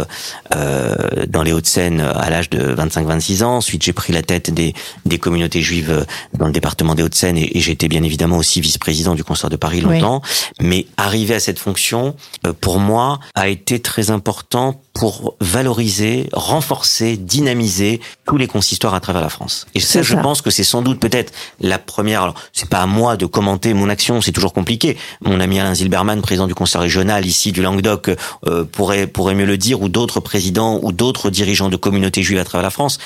dans 1.27 1.43
les 1.43 1.51
Hauts-de-Seine 1.51 1.99
à 1.99 2.29
l'âge 2.29 2.49
de 2.49 2.75
25-26 2.75 3.43
ans. 3.43 3.57
Ensuite, 3.57 3.83
j'ai 3.83 3.93
pris 3.93 4.13
la 4.13 4.21
tête 4.21 4.53
des, 4.53 4.73
des 5.05 5.17
communautés 5.17 5.61
juives 5.61 6.05
dans 6.37 6.45
le 6.45 6.51
département 6.51 6.95
des 6.95 7.03
Hauts-de-Seine 7.03 7.37
et, 7.37 7.57
et 7.57 7.59
j'étais 7.59 7.87
bien 7.87 8.03
évidemment 8.03 8.37
aussi 8.37 8.61
vice-président 8.61 9.15
du 9.15 9.23
Concert 9.23 9.49
de 9.49 9.55
Paris 9.55 9.81
longtemps. 9.81 10.21
Mais 10.61 10.85
arriver 10.97 11.35
à 11.35 11.39
cette 11.39 11.59
fonction, 11.59 12.15
pour 12.61 12.79
moi, 12.79 13.19
a 13.35 13.49
été 13.49 13.79
très 13.79 14.11
important 14.11 14.81
pour 14.93 15.35
valoriser, 15.39 16.27
renforcer, 16.33 17.15
dynamiser 17.15 18.01
tous 18.25 18.37
les 18.37 18.47
consistoires 18.47 18.93
à 18.93 18.99
travers 18.99 19.21
la 19.21 19.29
France. 19.29 19.65
Et 19.73 19.79
ça, 19.79 20.01
je 20.01 20.15
pense 20.15 20.28
que 20.41 20.49
c'est 20.49 20.63
sans 20.63 20.81
doute 20.81 20.99
peut-être 20.99 21.33
la 21.59 21.77
première. 21.77 22.23
Alors, 22.23 22.35
c'est 22.53 22.69
pas 22.69 22.81
à 22.81 22.85
moi 22.85 23.17
de 23.17 23.25
commenter 23.25 23.73
mon 23.73 23.89
action, 23.89 24.21
c'est 24.21 24.31
toujours 24.31 24.53
compliqué. 24.53 24.97
Mon 25.21 25.39
ami 25.39 25.59
Alain 25.59 25.73
Zilberman, 25.73 26.21
président 26.21 26.47
du 26.47 26.55
conseil 26.55 26.81
régional 26.81 27.25
ici 27.25 27.51
du 27.51 27.61
Languedoc, 27.61 28.09
euh, 28.47 28.63
pourrait 28.63 29.07
pourrait 29.07 29.35
mieux 29.35 29.45
le 29.45 29.57
dire, 29.57 29.81
ou 29.81 29.89
d'autres 29.89 30.19
présidents 30.19 30.79
ou 30.81 30.91
d'autres 30.91 31.29
dirigeants 31.29 31.69
de 31.69 31.75
communautés 31.75 32.23
juives 32.23 32.39
à 32.39 32.45
travers 32.45 32.63
la 32.63 32.69
France 32.69 32.99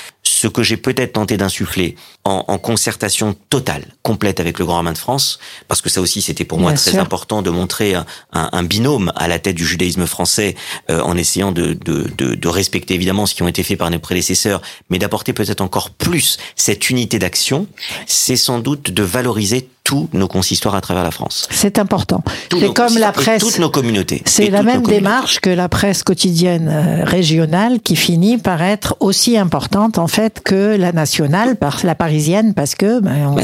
ce 0.44 0.48
que 0.48 0.62
j'ai 0.62 0.76
peut-être 0.76 1.14
tenté 1.14 1.38
d'insuffler 1.38 1.96
en, 2.24 2.44
en, 2.48 2.58
concertation 2.58 3.34
totale, 3.48 3.86
complète 4.02 4.40
avec 4.40 4.58
le 4.58 4.66
Grand 4.66 4.76
Rabbin 4.76 4.92
de 4.92 4.98
France, 4.98 5.38
parce 5.68 5.80
que 5.80 5.88
ça 5.88 6.02
aussi 6.02 6.20
c'était 6.20 6.44
pour 6.44 6.58
moi 6.58 6.74
très 6.74 6.98
important 6.98 7.40
de 7.40 7.48
montrer 7.48 7.94
un, 7.94 8.04
un, 8.30 8.62
binôme 8.62 9.10
à 9.16 9.26
la 9.26 9.38
tête 9.38 9.56
du 9.56 9.66
judaïsme 9.66 10.04
français, 10.06 10.54
euh, 10.90 11.00
en 11.00 11.16
essayant 11.16 11.50
de, 11.50 11.72
de, 11.72 12.10
de, 12.18 12.34
de, 12.34 12.48
respecter 12.48 12.92
évidemment 12.92 13.24
ce 13.24 13.34
qui 13.34 13.42
ont 13.42 13.48
été 13.48 13.62
fait 13.62 13.76
par 13.76 13.90
nos 13.90 13.98
prédécesseurs, 13.98 14.60
mais 14.90 14.98
d'apporter 14.98 15.32
peut-être 15.32 15.62
encore 15.62 15.88
plus 15.88 16.36
cette 16.56 16.90
unité 16.90 17.18
d'action, 17.18 17.66
c'est 18.06 18.36
sans 18.36 18.58
doute 18.58 18.90
de 18.90 19.02
valoriser 19.02 19.70
tous 19.84 20.08
nos 20.14 20.28
consistoires 20.28 20.74
à 20.74 20.80
travers 20.80 21.04
la 21.04 21.10
France. 21.10 21.46
C'est 21.50 21.78
important. 21.78 22.24
C'est 22.50 22.72
comme 22.72 22.96
la 22.96 23.12
presse. 23.12 23.42
Toutes 23.42 23.58
nos 23.58 23.68
communautés. 23.68 24.22
C'est 24.24 24.48
la 24.48 24.62
même 24.62 24.82
démarche 24.82 25.40
que 25.40 25.50
la 25.50 25.68
presse 25.68 26.02
quotidienne 26.02 26.68
euh, 26.68 27.04
régionale 27.04 27.80
qui 27.80 27.94
finit 27.94 28.38
par 28.38 28.62
être 28.62 28.96
aussi 29.00 29.36
importante 29.36 29.98
en 29.98 30.06
fait 30.06 30.40
que 30.42 30.76
la 30.76 30.92
nationale, 30.92 31.56
par 31.56 31.80
la 31.84 31.94
parisienne, 31.94 32.54
parce 32.54 32.74
que 32.74 33.00
ben, 33.00 33.28
on, 33.28 33.34
bah, 33.34 33.42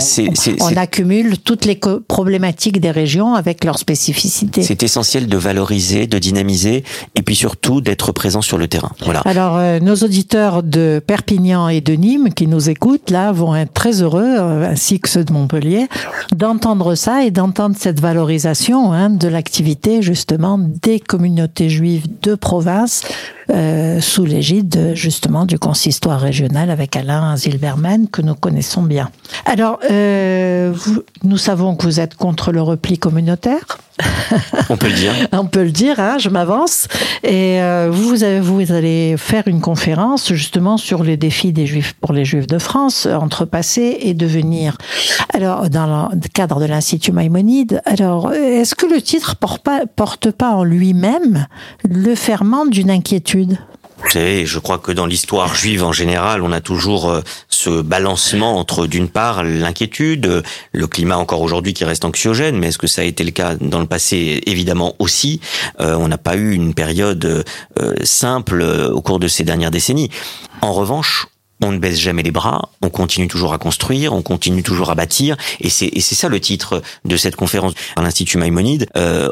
on, 0.61 0.77
accumule 0.77 1.37
toutes 1.39 1.67
les 1.67 1.79
problématiques 2.09 2.81
des 2.81 2.91
régions 2.91 3.35
avec 3.35 3.63
leurs 3.63 3.79
spécificités. 3.79 4.63
C'est 4.63 4.83
essentiel 4.83 5.27
de 5.27 5.37
valoriser, 5.37 6.07
de 6.07 6.19
dynamiser, 6.19 6.85
et 7.17 7.23
puis 7.23 7.37
surtout 7.37 7.83
d'être 7.83 8.13
présent 8.13 8.41
sur 8.41 8.57
le 8.57 8.67
terrain. 8.67 8.93
Voilà. 9.05 9.21
Alors 9.27 9.59
euh, 9.59 9.79
nos 9.79 9.97
auditeurs 9.97 10.63
de 10.63 11.03
Perpignan 11.07 11.69
et 11.69 11.83
de 11.83 11.93
Nîmes 11.93 12.33
qui 12.33 12.47
nous 12.47 12.71
écoutent 12.71 13.11
là 13.11 13.31
vont 13.31 13.55
être 13.55 13.75
très 13.75 14.01
heureux, 14.01 14.37
euh, 14.39 14.71
ainsi 14.71 15.01
que 15.01 15.09
ceux 15.11 15.25
de 15.25 15.35
Montpellier 15.35 15.87
d'entendre 16.41 16.95
ça 16.95 17.23
et 17.23 17.31
d'entendre 17.31 17.77
cette 17.79 18.01
valorisation 18.01 18.95
hein, 18.95 19.11
de 19.11 19.29
l'activité 19.29 20.01
justement 20.01 20.59
des 20.59 20.99
communautés 20.99 21.69
juives 21.69 22.07
de 22.23 22.35
province 22.35 23.05
euh, 23.51 24.01
sous 24.01 24.25
l'égide 24.25 24.93
justement 24.95 25.45
du 25.45 25.59
consistoire 25.59 26.21
régional 26.21 26.71
avec 26.71 26.95
Alain 26.97 27.37
Zilberman 27.37 28.09
que 28.09 28.23
nous 28.23 28.35
connaissons 28.35 28.83
bien. 28.83 29.11
Alors, 29.45 29.81
euh, 29.91 30.73
nous 31.25 31.37
savons 31.37 31.75
que 31.75 31.85
vous 31.85 32.01
êtes 32.01 32.15
contre 32.15 32.53
le 32.53 32.63
repli 32.63 32.99
communautaire. 32.99 33.79
On 34.71 34.77
peut 34.77 34.89
le 34.89 34.95
dire. 34.95 35.13
On 35.33 35.47
peut 35.47 35.65
le 35.65 35.73
dire, 35.73 35.99
hein, 35.99 36.17
je 36.19 36.29
m'avance. 36.29 36.87
Et 37.23 37.61
euh, 37.61 37.91
vous, 37.93 38.23
avez, 38.23 38.41
vous 38.41 38.73
allez 38.73 39.17
faire 39.19 39.47
une 39.47 39.61
conférence 39.61 40.33
justement 40.33 40.77
sur 40.77 41.03
les 41.03 41.17
défis 41.17 41.53
des 41.53 41.67
Juifs 41.67 41.95
pour 42.01 42.13
les 42.13 42.25
Juifs 42.25 42.47
de 42.47 42.59
France, 42.59 43.07
entre 43.07 43.45
passé 43.45 43.99
et 44.01 44.15
devenir. 44.15 44.79
Alors, 45.35 45.69
dans 45.69 46.09
le 46.13 46.29
cadre 46.33 46.61
de 46.61 46.67
l'Institut 46.67 47.13
Maïmonide, 47.13 47.83
alors, 47.85 48.33
est-ce 48.33 48.75
que 48.75 48.87
le 48.87 49.03
titre 49.03 49.37
porte 49.37 49.63
pas, 49.63 49.83
porte 49.87 50.31
pas 50.31 50.53
en 50.53 50.65
lui-même 50.65 51.47
le 51.89 52.15
ferment 52.15 52.65
d'une 52.65 52.91
inquiétude 52.91 53.40
je 54.47 54.59
crois 54.59 54.79
que 54.79 54.93
dans 54.93 55.07
l'histoire 55.07 55.55
juive 55.55 55.85
en 55.85 55.93
général, 55.93 56.43
on 56.43 56.53
a 56.53 56.61
toujours 56.61 57.11
euh, 57.11 57.21
ce 57.49 57.83
balancement 57.83 58.59
entre 58.59 58.87
d'une 58.87 59.09
part 59.09 59.45
l'inquiétude, 59.45 60.43
le 60.73 60.87
climat 60.87 61.17
encore 61.17 61.43
aujourd'hui 61.43 61.75
qui 61.75 61.85
reste 61.85 62.05
anxiogène, 62.05 62.59
mais 62.59 62.69
est-ce 62.69 62.79
que 62.79 62.87
ça 62.87 63.03
a 63.03 63.05
été 63.05 63.25
le 63.25 63.31
cas 63.31 63.55
dans 63.61 63.81
le 63.81 63.87
passé? 63.87 64.43
Évidemment 64.47 64.95
aussi. 64.99 65.41
Euh, 65.81 65.95
on 65.95 66.09
n'a 66.09 66.19
pas 66.19 66.37
eu 66.37 66.53
une 66.53 66.75
période 66.75 67.45
euh, 67.79 67.95
simple 68.03 68.63
au 68.63 69.01
cours 69.01 69.19
de 69.19 69.29
ces 69.29 69.45
dernières 69.45 69.71
décennies. 69.71 70.11
En 70.63 70.73
revanche, 70.73 71.27
on 71.61 71.73
ne 71.73 71.79
baisse 71.79 71.99
jamais 71.99 72.23
les 72.23 72.31
bras, 72.31 72.71
on 72.83 72.91
continue 72.91 73.29
toujours 73.29 73.53
à 73.53 73.59
construire, 73.59 74.13
on 74.13 74.23
continue 74.23 74.63
toujours 74.63 74.91
à 74.91 74.95
bâtir, 74.95 75.37
et 75.61 75.69
c'est 75.69 75.87
et 75.87 76.01
c'est 76.01 76.15
ça 76.15 76.29
le 76.29 76.41
titre 76.41 76.83
de 77.05 77.17
cette 77.17 77.37
conférence 77.37 77.75
à 77.97 78.03
l'Institut 78.03 78.39
Maïmonide 78.39 78.89
euh, 78.97 79.29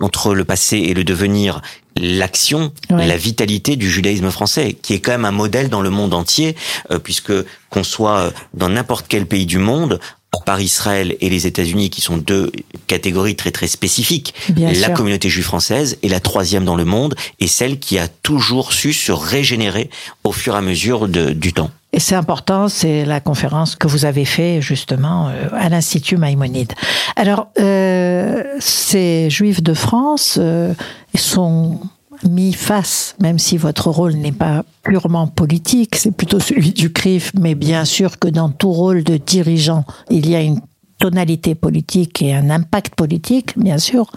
entre 0.00 0.34
le 0.34 0.44
passé 0.44 0.78
et 0.78 0.94
le 0.94 1.04
devenir. 1.04 1.62
L'action, 1.96 2.72
la 2.88 3.16
vitalité 3.16 3.74
du 3.74 3.90
judaïsme 3.90 4.30
français, 4.30 4.74
qui 4.80 4.94
est 4.94 5.00
quand 5.00 5.10
même 5.10 5.24
un 5.24 5.32
modèle 5.32 5.68
dans 5.68 5.82
le 5.82 5.90
monde 5.90 6.14
entier, 6.14 6.54
euh, 6.92 7.00
puisque 7.00 7.32
qu'on 7.68 7.82
soit 7.82 8.32
dans 8.54 8.68
n'importe 8.68 9.06
quel 9.08 9.26
pays 9.26 9.44
du 9.44 9.58
monde, 9.58 9.98
par 10.44 10.60
Israël 10.60 11.16
et 11.20 11.28
les 11.28 11.46
États-Unis, 11.46 11.90
qui 11.90 12.00
sont 12.00 12.16
deux 12.16 12.52
catégories 12.86 13.36
très 13.36 13.50
très 13.50 13.66
spécifiques. 13.66 14.34
la 14.56 14.90
communauté 14.90 15.28
juive 15.28 15.44
française 15.44 15.98
est 16.02 16.08
la 16.08 16.20
troisième 16.20 16.64
dans 16.64 16.76
le 16.76 16.84
monde 16.84 17.14
et 17.40 17.46
celle 17.46 17.78
qui 17.78 17.98
a 17.98 18.08
toujours 18.08 18.72
su 18.72 18.92
se 18.92 19.12
régénérer 19.12 19.90
au 20.24 20.32
fur 20.32 20.54
et 20.54 20.58
à 20.58 20.62
mesure 20.62 21.08
de, 21.08 21.30
du 21.30 21.52
temps. 21.52 21.70
Et 21.92 21.98
c'est 21.98 22.14
important, 22.14 22.68
c'est 22.68 23.04
la 23.04 23.20
conférence 23.20 23.74
que 23.74 23.88
vous 23.88 24.04
avez 24.04 24.24
fait 24.24 24.62
justement 24.62 25.28
euh, 25.28 25.48
à 25.52 25.68
l'Institut 25.68 26.16
Maïmonide. 26.16 26.72
Alors, 27.16 27.48
euh, 27.58 28.44
ces 28.60 29.28
Juifs 29.28 29.62
de 29.62 29.74
France 29.74 30.38
euh, 30.40 30.72
sont 31.16 31.80
mis 32.28 32.52
face, 32.52 33.16
même 33.20 33.38
si 33.38 33.56
votre 33.56 33.90
rôle 33.90 34.14
n'est 34.14 34.32
pas 34.32 34.64
purement 34.82 35.26
politique, 35.26 35.96
c'est 35.96 36.10
plutôt 36.10 36.40
celui 36.40 36.72
du 36.72 36.92
CRIF, 36.92 37.32
mais 37.38 37.54
bien 37.54 37.84
sûr 37.84 38.18
que 38.18 38.28
dans 38.28 38.50
tout 38.50 38.72
rôle 38.72 39.04
de 39.04 39.16
dirigeant, 39.16 39.84
il 40.10 40.28
y 40.28 40.34
a 40.34 40.40
une 40.40 40.60
tonalité 41.00 41.54
politique 41.54 42.22
et 42.22 42.34
un 42.34 42.50
impact 42.50 42.94
politique, 42.94 43.58
bien 43.58 43.78
sûr. 43.78 44.10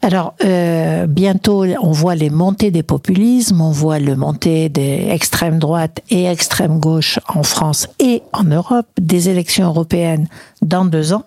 Alors, 0.00 0.34
euh, 0.44 1.06
bientôt, 1.06 1.64
on 1.82 1.90
voit 1.90 2.14
les 2.14 2.30
montées 2.30 2.70
des 2.70 2.84
populismes, 2.84 3.60
on 3.60 3.72
voit 3.72 3.98
le 3.98 4.16
montée 4.16 4.68
des 4.68 5.08
extrêmes 5.10 5.58
droites 5.58 6.00
et 6.10 6.24
extrêmes 6.24 6.78
gauche 6.78 7.18
en 7.28 7.42
France 7.42 7.88
et 7.98 8.22
en 8.32 8.44
Europe, 8.44 8.86
des 9.00 9.28
élections 9.28 9.66
européennes 9.66 10.28
dans 10.62 10.84
deux 10.84 11.12
ans. 11.12 11.24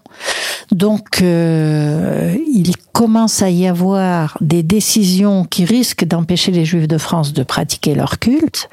Donc, 0.72 1.22
euh, 1.22 2.36
il 2.48 2.76
commence 2.92 3.42
à 3.42 3.50
y 3.50 3.68
avoir 3.68 4.38
des 4.42 4.64
décisions 4.64 5.46
qui 5.46 5.66
risquent 5.66 6.06
d'empêcher 6.06 6.52
les 6.52 6.66
Juifs 6.66 6.88
de 6.88 6.98
France 6.98 7.34
de 7.34 7.44
pratiquer 7.44 7.96
leur 7.96 8.20
culte. 8.20 8.70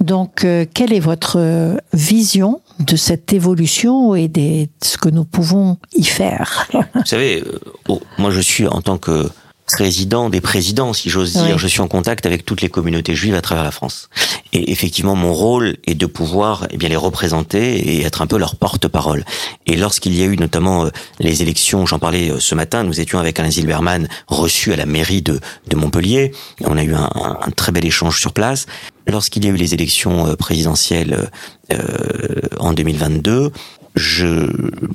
Donc, 0.00 0.44
euh, 0.44 0.66
quelle 0.72 0.92
est 0.92 1.00
votre 1.00 1.78
vision 1.92 2.60
de 2.80 2.96
cette 2.96 3.32
évolution 3.32 4.14
et 4.14 4.28
de 4.28 4.66
ce 4.82 4.96
que 4.98 5.08
nous 5.08 5.24
pouvons 5.24 5.78
y 5.92 6.04
faire? 6.04 6.66
Vous 6.94 7.04
savez, 7.04 7.42
euh, 7.42 7.60
oh, 7.88 8.00
moi 8.18 8.30
je 8.30 8.40
suis 8.40 8.66
en 8.66 8.80
tant 8.80 8.98
que 8.98 9.30
président 9.72 10.30
des 10.30 10.40
présidents, 10.40 10.92
si 10.92 11.10
j'ose 11.10 11.32
dire. 11.32 11.58
Je 11.58 11.66
suis 11.66 11.80
en 11.80 11.88
contact 11.88 12.26
avec 12.26 12.44
toutes 12.44 12.62
les 12.62 12.68
communautés 12.68 13.14
juives 13.14 13.34
à 13.34 13.40
travers 13.40 13.64
la 13.64 13.70
France. 13.70 14.08
Et 14.52 14.72
effectivement, 14.72 15.14
mon 15.14 15.32
rôle 15.32 15.76
est 15.86 15.94
de 15.94 16.06
pouvoir 16.06 16.66
eh 16.70 16.76
bien 16.76 16.88
les 16.88 16.96
représenter 16.96 17.76
et 17.76 18.02
être 18.02 18.22
un 18.22 18.26
peu 18.26 18.36
leur 18.36 18.56
porte-parole. 18.56 19.24
Et 19.66 19.76
lorsqu'il 19.76 20.14
y 20.14 20.22
a 20.22 20.26
eu 20.26 20.36
notamment 20.36 20.86
euh, 20.86 20.90
les 21.20 21.42
élections, 21.42 21.86
j'en 21.86 21.98
parlais 21.98 22.30
euh, 22.30 22.40
ce 22.40 22.54
matin, 22.54 22.82
nous 22.82 23.00
étions 23.00 23.18
avec 23.18 23.38
Alain 23.38 23.50
Zilberman 23.50 24.08
reçu 24.26 24.72
à 24.72 24.76
la 24.76 24.86
mairie 24.86 25.22
de, 25.22 25.38
de 25.68 25.76
Montpellier. 25.76 26.32
On 26.64 26.76
a 26.76 26.82
eu 26.82 26.94
un, 26.94 27.10
un 27.14 27.50
très 27.52 27.70
bel 27.70 27.86
échange 27.86 28.20
sur 28.20 28.32
place. 28.32 28.66
Lorsqu'il 29.06 29.44
y 29.44 29.48
a 29.48 29.50
eu 29.50 29.56
les 29.56 29.74
élections 29.74 30.26
euh, 30.26 30.36
présidentielles 30.36 31.28
euh, 31.72 32.40
en 32.58 32.72
2022, 32.72 33.52
je 33.94 34.48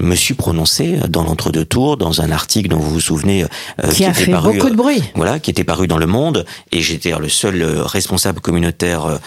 me 0.03 0.15
suis 0.15 0.33
prononcé 0.33 0.97
dans 1.09 1.23
l'entre-deux 1.23 1.65
tours, 1.65 1.97
dans 1.97 2.21
un 2.21 2.31
article 2.31 2.69
dont 2.69 2.77
vous 2.77 2.91
vous 2.91 2.99
souvenez, 2.99 3.43
euh, 3.43 3.91
qui, 3.91 4.05
a 4.05 4.13
fait 4.13 4.31
beaucoup 4.31 4.69
de 4.69 4.75
bruit. 4.75 5.03
voilà, 5.15 5.39
qui 5.39 5.51
était 5.51 5.63
paru 5.63 5.87
dans 5.87 5.97
Le 5.97 6.07
Monde, 6.07 6.45
et 6.71 6.81
j'étais 6.81 7.17
le 7.17 7.29
seul 7.29 7.63
responsable 7.63 8.39
communautaire 8.39 9.19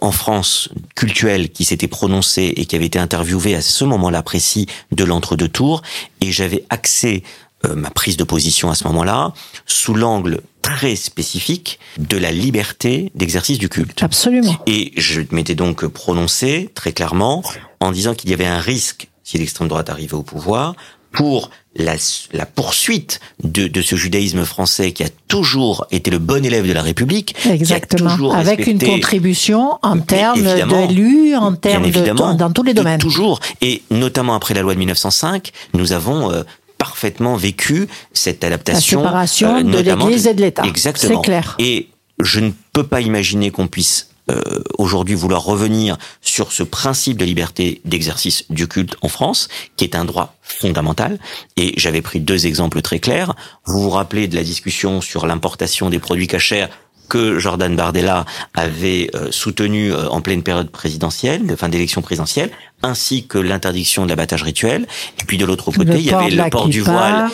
en 0.00 0.12
France 0.12 0.68
culturel 0.94 1.50
qui 1.50 1.64
s'était 1.64 1.88
prononcé 1.88 2.52
et 2.56 2.64
qui 2.66 2.76
avait 2.76 2.86
été 2.86 2.98
interviewé 2.98 3.54
à 3.54 3.60
ce 3.60 3.84
moment-là 3.84 4.22
précis 4.22 4.66
de 4.92 5.04
l'entre-deux 5.04 5.48
tours, 5.48 5.82
et 6.20 6.32
j'avais 6.32 6.64
accès 6.70 7.22
euh, 7.66 7.74
ma 7.74 7.90
prise 7.90 8.16
de 8.16 8.24
position 8.24 8.70
à 8.70 8.74
ce 8.74 8.84
moment-là 8.84 9.32
sous 9.66 9.94
l'angle 9.94 10.40
très 10.62 10.96
spécifique 10.96 11.78
de 11.98 12.16
la 12.16 12.32
liberté 12.32 13.12
d'exercice 13.14 13.58
du 13.58 13.68
culte. 13.68 14.02
Absolument. 14.02 14.56
Et 14.66 14.92
je 14.96 15.20
m'étais 15.30 15.54
donc 15.54 15.86
prononcé 15.86 16.70
très 16.74 16.92
clairement 16.92 17.42
en 17.80 17.92
disant 17.92 18.14
qu'il 18.14 18.30
y 18.30 18.32
avait 18.32 18.46
un 18.46 18.60
risque 18.60 19.08
si 19.24 19.38
l'extrême 19.38 19.68
droite 19.68 19.90
arrivait 19.90 20.14
au 20.14 20.22
pouvoir 20.22 20.74
pour 21.12 21.50
la, 21.76 21.94
la 22.32 22.46
poursuite 22.46 23.20
de, 23.42 23.68
de, 23.68 23.82
ce 23.82 23.94
judaïsme 23.94 24.44
français 24.44 24.92
qui 24.92 25.04
a 25.04 25.08
toujours 25.28 25.86
été 25.90 26.10
le 26.10 26.18
bon 26.18 26.44
élève 26.44 26.66
de 26.66 26.72
la 26.72 26.82
République. 26.82 27.36
Exactement. 27.48 28.32
Avec 28.32 28.66
une 28.66 28.80
contribution 28.80 29.78
en 29.82 29.98
termes 30.00 30.42
d'élus, 30.42 31.36
en 31.36 31.54
termes 31.54 31.90
de, 31.90 32.36
dans 32.36 32.50
tous 32.50 32.62
les 32.62 32.74
domaines. 32.74 32.98
Toujours. 32.98 33.40
Et 33.60 33.82
notamment 33.90 34.34
après 34.34 34.54
la 34.54 34.62
loi 34.62 34.74
de 34.74 34.78
1905, 34.78 35.52
nous 35.74 35.92
avons 35.92 36.32
euh, 36.32 36.42
parfaitement 36.80 37.36
vécu 37.36 37.88
cette 38.14 38.42
adaptation. 38.42 39.02
La 39.02 39.08
séparation 39.08 39.56
euh, 39.58 39.62
de 39.62 39.78
l'Église 39.78 40.26
et 40.26 40.32
de 40.32 40.40
l'État. 40.40 40.62
Exactement. 40.64 41.20
C'est 41.20 41.24
clair. 41.26 41.54
Et 41.58 41.90
je 42.18 42.40
ne 42.40 42.52
peux 42.72 42.86
pas 42.86 43.02
imaginer 43.02 43.50
qu'on 43.50 43.68
puisse 43.68 44.08
euh, 44.30 44.62
aujourd'hui 44.78 45.14
vouloir 45.14 45.44
revenir 45.44 45.98
sur 46.22 46.52
ce 46.52 46.62
principe 46.62 47.18
de 47.18 47.26
liberté 47.26 47.82
d'exercice 47.84 48.46
du 48.48 48.66
culte 48.66 48.96
en 49.02 49.08
France, 49.08 49.48
qui 49.76 49.84
est 49.84 49.94
un 49.94 50.06
droit 50.06 50.36
fondamental. 50.40 51.18
Et 51.58 51.74
j'avais 51.76 52.00
pris 52.00 52.18
deux 52.18 52.46
exemples 52.46 52.80
très 52.80 52.98
clairs. 52.98 53.34
Vous 53.66 53.82
vous 53.82 53.90
rappelez 53.90 54.26
de 54.26 54.36
la 54.36 54.42
discussion 54.42 55.02
sur 55.02 55.26
l'importation 55.26 55.90
des 55.90 55.98
produits 55.98 56.28
cachers 56.28 56.68
que 57.10 57.38
Jordan 57.38 57.76
Bardella 57.76 58.24
avait 58.54 59.10
euh, 59.14 59.28
soutenu 59.30 59.92
en 59.92 60.22
pleine 60.22 60.42
période 60.42 60.70
présidentielle, 60.70 61.46
de 61.46 61.56
fin 61.56 61.68
d'élection 61.68 62.00
présidentielle, 62.00 62.50
ainsi 62.82 63.26
que 63.26 63.38
l'interdiction 63.38 64.04
de 64.04 64.10
l'abattage 64.10 64.42
rituel. 64.42 64.86
Et 65.20 65.24
puis 65.24 65.38
de 65.38 65.44
l'autre 65.44 65.70
côté, 65.70 65.98
il 65.98 66.02
y 66.02 66.12
avait 66.12 66.30
le 66.30 66.48
port 66.50 66.68
du 66.68 66.80
voile. 66.80 67.28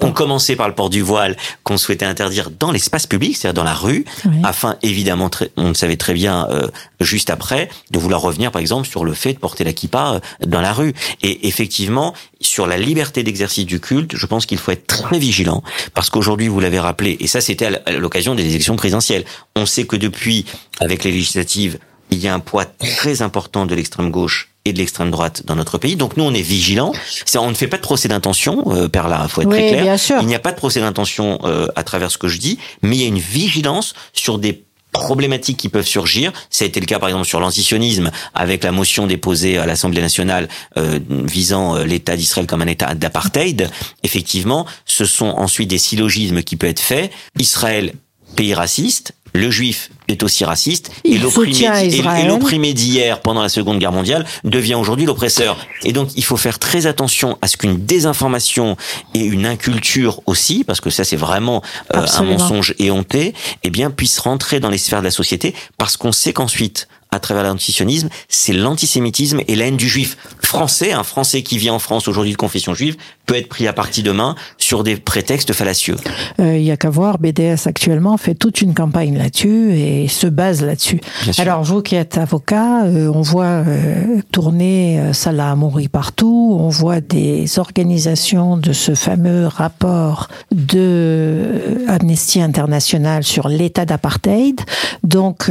On, 0.00 0.12
commençait 0.12 0.56
par 0.56 0.68
le 0.68 0.74
port 0.74 0.90
du 0.90 1.00
voile 1.00 1.36
qu'on 1.62 1.78
souhaitait 1.78 2.04
interdire 2.04 2.50
dans 2.50 2.72
l'espace 2.72 3.06
public, 3.06 3.36
c'est-à-dire 3.36 3.62
dans 3.62 3.64
la 3.64 3.74
rue, 3.74 4.04
afin 4.42 4.76
évidemment, 4.82 5.30
on 5.56 5.68
le 5.68 5.74
savait 5.74 5.96
très 5.96 6.12
bien 6.12 6.46
euh, 6.50 6.68
juste 7.00 7.30
après, 7.30 7.68
de 7.90 7.98
vouloir 7.98 8.20
revenir 8.20 8.50
par 8.50 8.60
exemple 8.60 8.86
sur 8.86 9.04
le 9.04 9.14
fait 9.14 9.34
de 9.34 9.38
porter 9.38 9.64
la 9.64 9.72
kippa 9.72 10.14
euh, 10.14 10.46
dans 10.46 10.60
la 10.60 10.72
rue. 10.72 10.92
Et 11.22 11.48
effectivement, 11.48 12.12
sur 12.40 12.66
la 12.66 12.76
liberté 12.76 13.22
d'exercice 13.22 13.66
du 13.66 13.80
culte, 13.80 14.16
je 14.16 14.26
pense 14.26 14.46
qu'il 14.46 14.58
faut 14.58 14.72
être 14.72 14.86
très 14.86 15.18
vigilant, 15.18 15.62
parce 15.94 16.10
qu'aujourd'hui, 16.10 16.48
vous 16.48 16.60
l'avez 16.60 16.80
rappelé, 16.80 17.16
et 17.20 17.26
ça 17.26 17.40
c'était 17.40 17.66
à 17.86 17.92
l'occasion 17.92 18.34
des 18.34 18.46
élections 18.46 18.76
présidentielles, 18.76 19.19
on 19.56 19.66
sait 19.66 19.86
que 19.86 19.96
depuis, 19.96 20.46
avec 20.78 21.04
les 21.04 21.12
législatives, 21.12 21.78
il 22.10 22.18
y 22.18 22.28
a 22.28 22.34
un 22.34 22.40
poids 22.40 22.64
très 22.64 23.22
important 23.22 23.66
de 23.66 23.74
l'extrême 23.74 24.10
gauche 24.10 24.48
et 24.64 24.72
de 24.72 24.78
l'extrême 24.78 25.10
droite 25.10 25.44
dans 25.46 25.56
notre 25.56 25.78
pays. 25.78 25.96
Donc 25.96 26.16
nous, 26.16 26.24
on 26.24 26.34
est 26.34 26.42
vigilants. 26.42 26.92
On 27.36 27.50
ne 27.50 27.54
fait 27.54 27.68
pas 27.68 27.76
de 27.76 27.82
procès 27.82 28.08
d'intention, 28.08 28.64
euh, 28.66 28.88
par 28.88 29.08
là, 29.08 29.26
faut 29.28 29.42
être 29.42 29.50
très 29.50 29.68
clair. 29.68 29.82
Bien 29.82 29.96
sûr. 29.96 30.16
Il 30.20 30.26
n'y 30.26 30.34
a 30.34 30.40
pas 30.40 30.52
de 30.52 30.56
procès 30.56 30.80
d'intention 30.80 31.38
euh, 31.44 31.68
à 31.76 31.82
travers 31.82 32.10
ce 32.10 32.18
que 32.18 32.28
je 32.28 32.38
dis, 32.38 32.58
mais 32.82 32.96
il 32.96 33.02
y 33.02 33.04
a 33.04 33.08
une 33.08 33.18
vigilance 33.18 33.94
sur 34.12 34.38
des 34.38 34.64
problématiques 34.92 35.56
qui 35.56 35.68
peuvent 35.68 35.86
surgir. 35.86 36.32
Ça 36.50 36.64
a 36.64 36.68
été 36.68 36.80
le 36.80 36.86
cas 36.86 36.98
par 36.98 37.08
exemple 37.08 37.26
sur 37.26 37.40
l'antisionisme 37.40 38.10
avec 38.34 38.64
la 38.64 38.72
motion 38.72 39.06
déposée 39.06 39.58
à 39.58 39.66
l'Assemblée 39.66 40.02
nationale 40.02 40.48
euh, 40.76 40.98
visant 41.08 41.76
euh, 41.76 41.84
l'État 41.84 42.16
d'Israël 42.16 42.46
comme 42.46 42.62
un 42.62 42.66
État 42.66 42.94
d'apartheid. 42.94 43.70
Effectivement, 44.02 44.66
ce 44.84 45.04
sont 45.04 45.28
ensuite 45.28 45.68
des 45.68 45.78
syllogismes 45.78 46.42
qui 46.42 46.56
peuvent 46.56 46.70
être 46.70 46.80
faits. 46.80 47.12
Israël, 47.38 47.94
pays 48.36 48.54
raciste, 48.54 49.14
le 49.32 49.50
juif 49.50 49.90
est 50.08 50.22
aussi 50.22 50.44
raciste 50.44 50.90
et 51.04 51.18
l'opprimé 51.18 52.72
d'hier 52.72 53.20
pendant 53.20 53.42
la 53.42 53.48
Seconde 53.48 53.78
Guerre 53.78 53.92
mondiale 53.92 54.26
devient 54.44 54.74
aujourd'hui 54.74 55.06
l'oppresseur. 55.06 55.56
Et 55.84 55.92
donc 55.92 56.10
il 56.16 56.24
faut 56.24 56.36
faire 56.36 56.58
très 56.58 56.86
attention 56.86 57.38
à 57.42 57.46
ce 57.46 57.56
qu'une 57.56 57.84
désinformation 57.84 58.76
et 59.14 59.20
une 59.20 59.46
inculture 59.46 60.20
aussi, 60.26 60.64
parce 60.64 60.80
que 60.80 60.90
ça 60.90 61.04
c'est 61.04 61.16
vraiment 61.16 61.62
euh, 61.94 62.06
un 62.12 62.22
mensonge 62.24 62.74
éhonté, 62.78 63.34
eh 63.62 63.70
bien 63.70 63.90
puisse 63.90 64.18
rentrer 64.18 64.58
dans 64.60 64.70
les 64.70 64.78
sphères 64.78 65.00
de 65.00 65.04
la 65.04 65.10
société, 65.10 65.54
parce 65.78 65.96
qu'on 65.96 66.12
sait 66.12 66.32
qu'ensuite 66.32 66.88
à 67.12 67.18
travers 67.18 67.42
l'antisionisme, 67.42 68.08
c'est 68.28 68.52
l'antisémitisme 68.52 69.40
et 69.48 69.56
la 69.56 69.66
haine 69.66 69.76
du 69.76 69.88
juif 69.88 70.16
français. 70.42 70.92
Un 70.92 71.02
Français 71.02 71.42
qui 71.42 71.58
vit 71.58 71.70
en 71.70 71.80
France 71.80 72.06
aujourd'hui 72.06 72.32
de 72.32 72.36
confession 72.36 72.72
juive 72.72 72.96
peut 73.30 73.36
être 73.36 73.48
pris 73.48 73.68
à 73.68 73.72
partie 73.72 74.02
demain 74.02 74.34
sur 74.58 74.82
des 74.82 74.96
prétextes 74.96 75.52
fallacieux. 75.52 75.94
Euh, 76.40 76.56
il 76.56 76.64
y 76.64 76.72
a 76.72 76.76
qu'à 76.76 76.90
voir, 76.90 77.18
BDS 77.18 77.66
actuellement 77.68 78.16
fait 78.16 78.34
toute 78.34 78.60
une 78.60 78.74
campagne 78.74 79.16
là-dessus 79.16 79.72
et 79.74 80.08
se 80.08 80.26
base 80.26 80.64
là-dessus. 80.64 81.00
Alors 81.38 81.62
vous 81.62 81.80
qui 81.80 81.94
êtes 81.94 82.18
avocat, 82.18 82.86
euh, 82.86 83.08
on 83.14 83.22
voit 83.22 83.44
euh, 83.44 84.20
tourner 84.32 85.12
Salah 85.12 85.52
Amouri 85.52 85.86
partout, 85.86 86.56
on 86.58 86.70
voit 86.70 87.00
des 87.00 87.60
organisations 87.60 88.56
de 88.56 88.72
ce 88.72 88.96
fameux 88.96 89.46
rapport 89.46 90.26
de 90.50 91.84
Amnesty 91.86 92.40
International 92.40 93.22
sur 93.22 93.46
l'état 93.46 93.84
d'apartheid. 93.84 94.60
Donc 95.04 95.48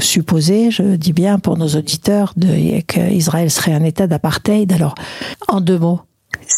supposé, 0.00 0.70
je 0.70 0.94
dis 0.94 1.12
bien 1.12 1.40
pour 1.40 1.58
nos 1.58 1.70
auditeurs, 1.70 2.34
qu'Israël 2.86 3.50
serait 3.50 3.72
un 3.72 3.82
État 3.82 4.06
d'apartheid. 4.06 4.72
Alors, 4.72 4.94
en 5.48 5.60
deux 5.60 5.78
mots, 5.78 6.02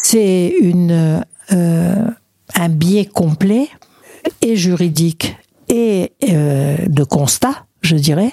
c'est 0.01 0.53
une 0.59 1.23
euh, 1.51 2.07
un 2.55 2.69
biais 2.69 3.05
complet 3.05 3.67
et 4.41 4.55
juridique 4.55 5.35
et 5.69 6.13
euh, 6.29 6.77
de 6.87 7.03
constat 7.03 7.65
je 7.83 7.95
dirais, 7.95 8.31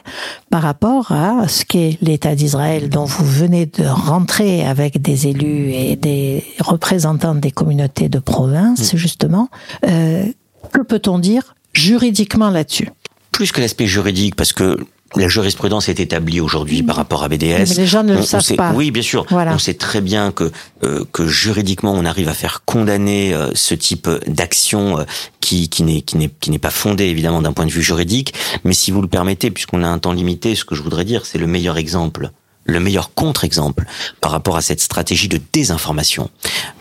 par 0.49 0.63
rapport 0.63 1.13
à 1.13 1.49
ce 1.49 1.65
qu'est 1.65 1.99
l'État 2.01 2.35
d'Israël 2.35 2.89
dont 2.89 3.05
vous 3.05 3.25
venez 3.25 3.67
de 3.67 3.85
rentrer 3.85 4.65
avec 4.65 5.03
des 5.03 5.27
élus 5.27 5.73
et 5.73 5.97
des 5.97 6.45
représentants 6.61 7.35
des 7.35 7.51
communautés 7.51 8.09
de 8.09 8.21
province, 8.21 8.95
mm. 8.95 8.97
justement. 8.97 9.49
Euh, 9.87 10.25
que 10.73 10.83
peut-on 10.83 11.19
dire 11.19 11.55
juridiquement 11.73 12.51
là-dessus? 12.51 12.89
Plus 13.33 13.51
que 13.51 13.61
l'aspect 13.61 13.87
juridique, 13.87 14.37
parce 14.37 14.53
que 14.53 14.79
la 15.17 15.29
jurisprudence 15.29 15.89
est 15.89 16.01
établie 16.01 16.41
aujourd'hui 16.41 16.83
par 16.83 16.97
rapport 16.97 17.25
à 17.25 17.29
BDS. 17.29 17.45
Mais 17.45 17.65
les 17.65 17.87
gens 17.87 18.03
ne 18.03 18.15
le 18.15 18.23
savent 18.23 18.55
pas. 18.55 18.73
Oui, 18.73 18.91
bien 18.91 19.03
sûr. 19.03 19.27
On 19.31 19.59
sait 19.59 19.75
très 19.75 20.01
bien 20.01 20.31
que 20.33 20.51
euh, 20.85 21.05
que 21.13 21.27
juridiquement 21.27 21.93
on 21.93 22.05
arrive 22.05 22.29
à 22.29 22.35
faire 22.35 22.63
condamner 22.65 23.35
euh, 23.35 23.51
ce 23.55 23.75
type 23.75 24.09
d'action 24.27 24.99
euh, 24.99 25.05
qui 25.41 25.69
qui 25.69 25.83
n'est 25.83 26.03
qui 26.03 26.17
n'est 26.17 26.31
qui 26.41 26.51
n'est 26.51 26.59
pas 26.59 26.71
fondée 26.71 27.05
évidemment 27.05 27.43
d'un 27.43 27.53
point 27.53 27.67
de 27.67 27.71
vue 27.71 27.83
juridique. 27.83 28.35
Mais 28.65 28.73
si 28.73 28.91
vous 28.91 29.03
le 29.03 29.09
permettez, 29.09 29.51
puisqu'on 29.51 29.83
a 29.83 29.89
un 29.89 29.99
temps 29.99 30.13
limité, 30.13 30.55
ce 30.55 30.65
que 30.65 30.75
je 30.75 30.83
voudrais 30.83 31.05
dire, 31.05 31.27
c'est 31.27 31.39
le 31.39 31.47
meilleur 31.47 31.77
exemple 31.77 32.31
le 32.71 32.81
meilleur 32.81 33.15
contre-exemple 33.15 33.85
par 34.21 34.33
rapport 34.33 34.57
à 34.57 34.63
cette 34.63 34.81
stratégie 34.81 35.29
de 35.29 35.41
désinformation. 35.53 36.31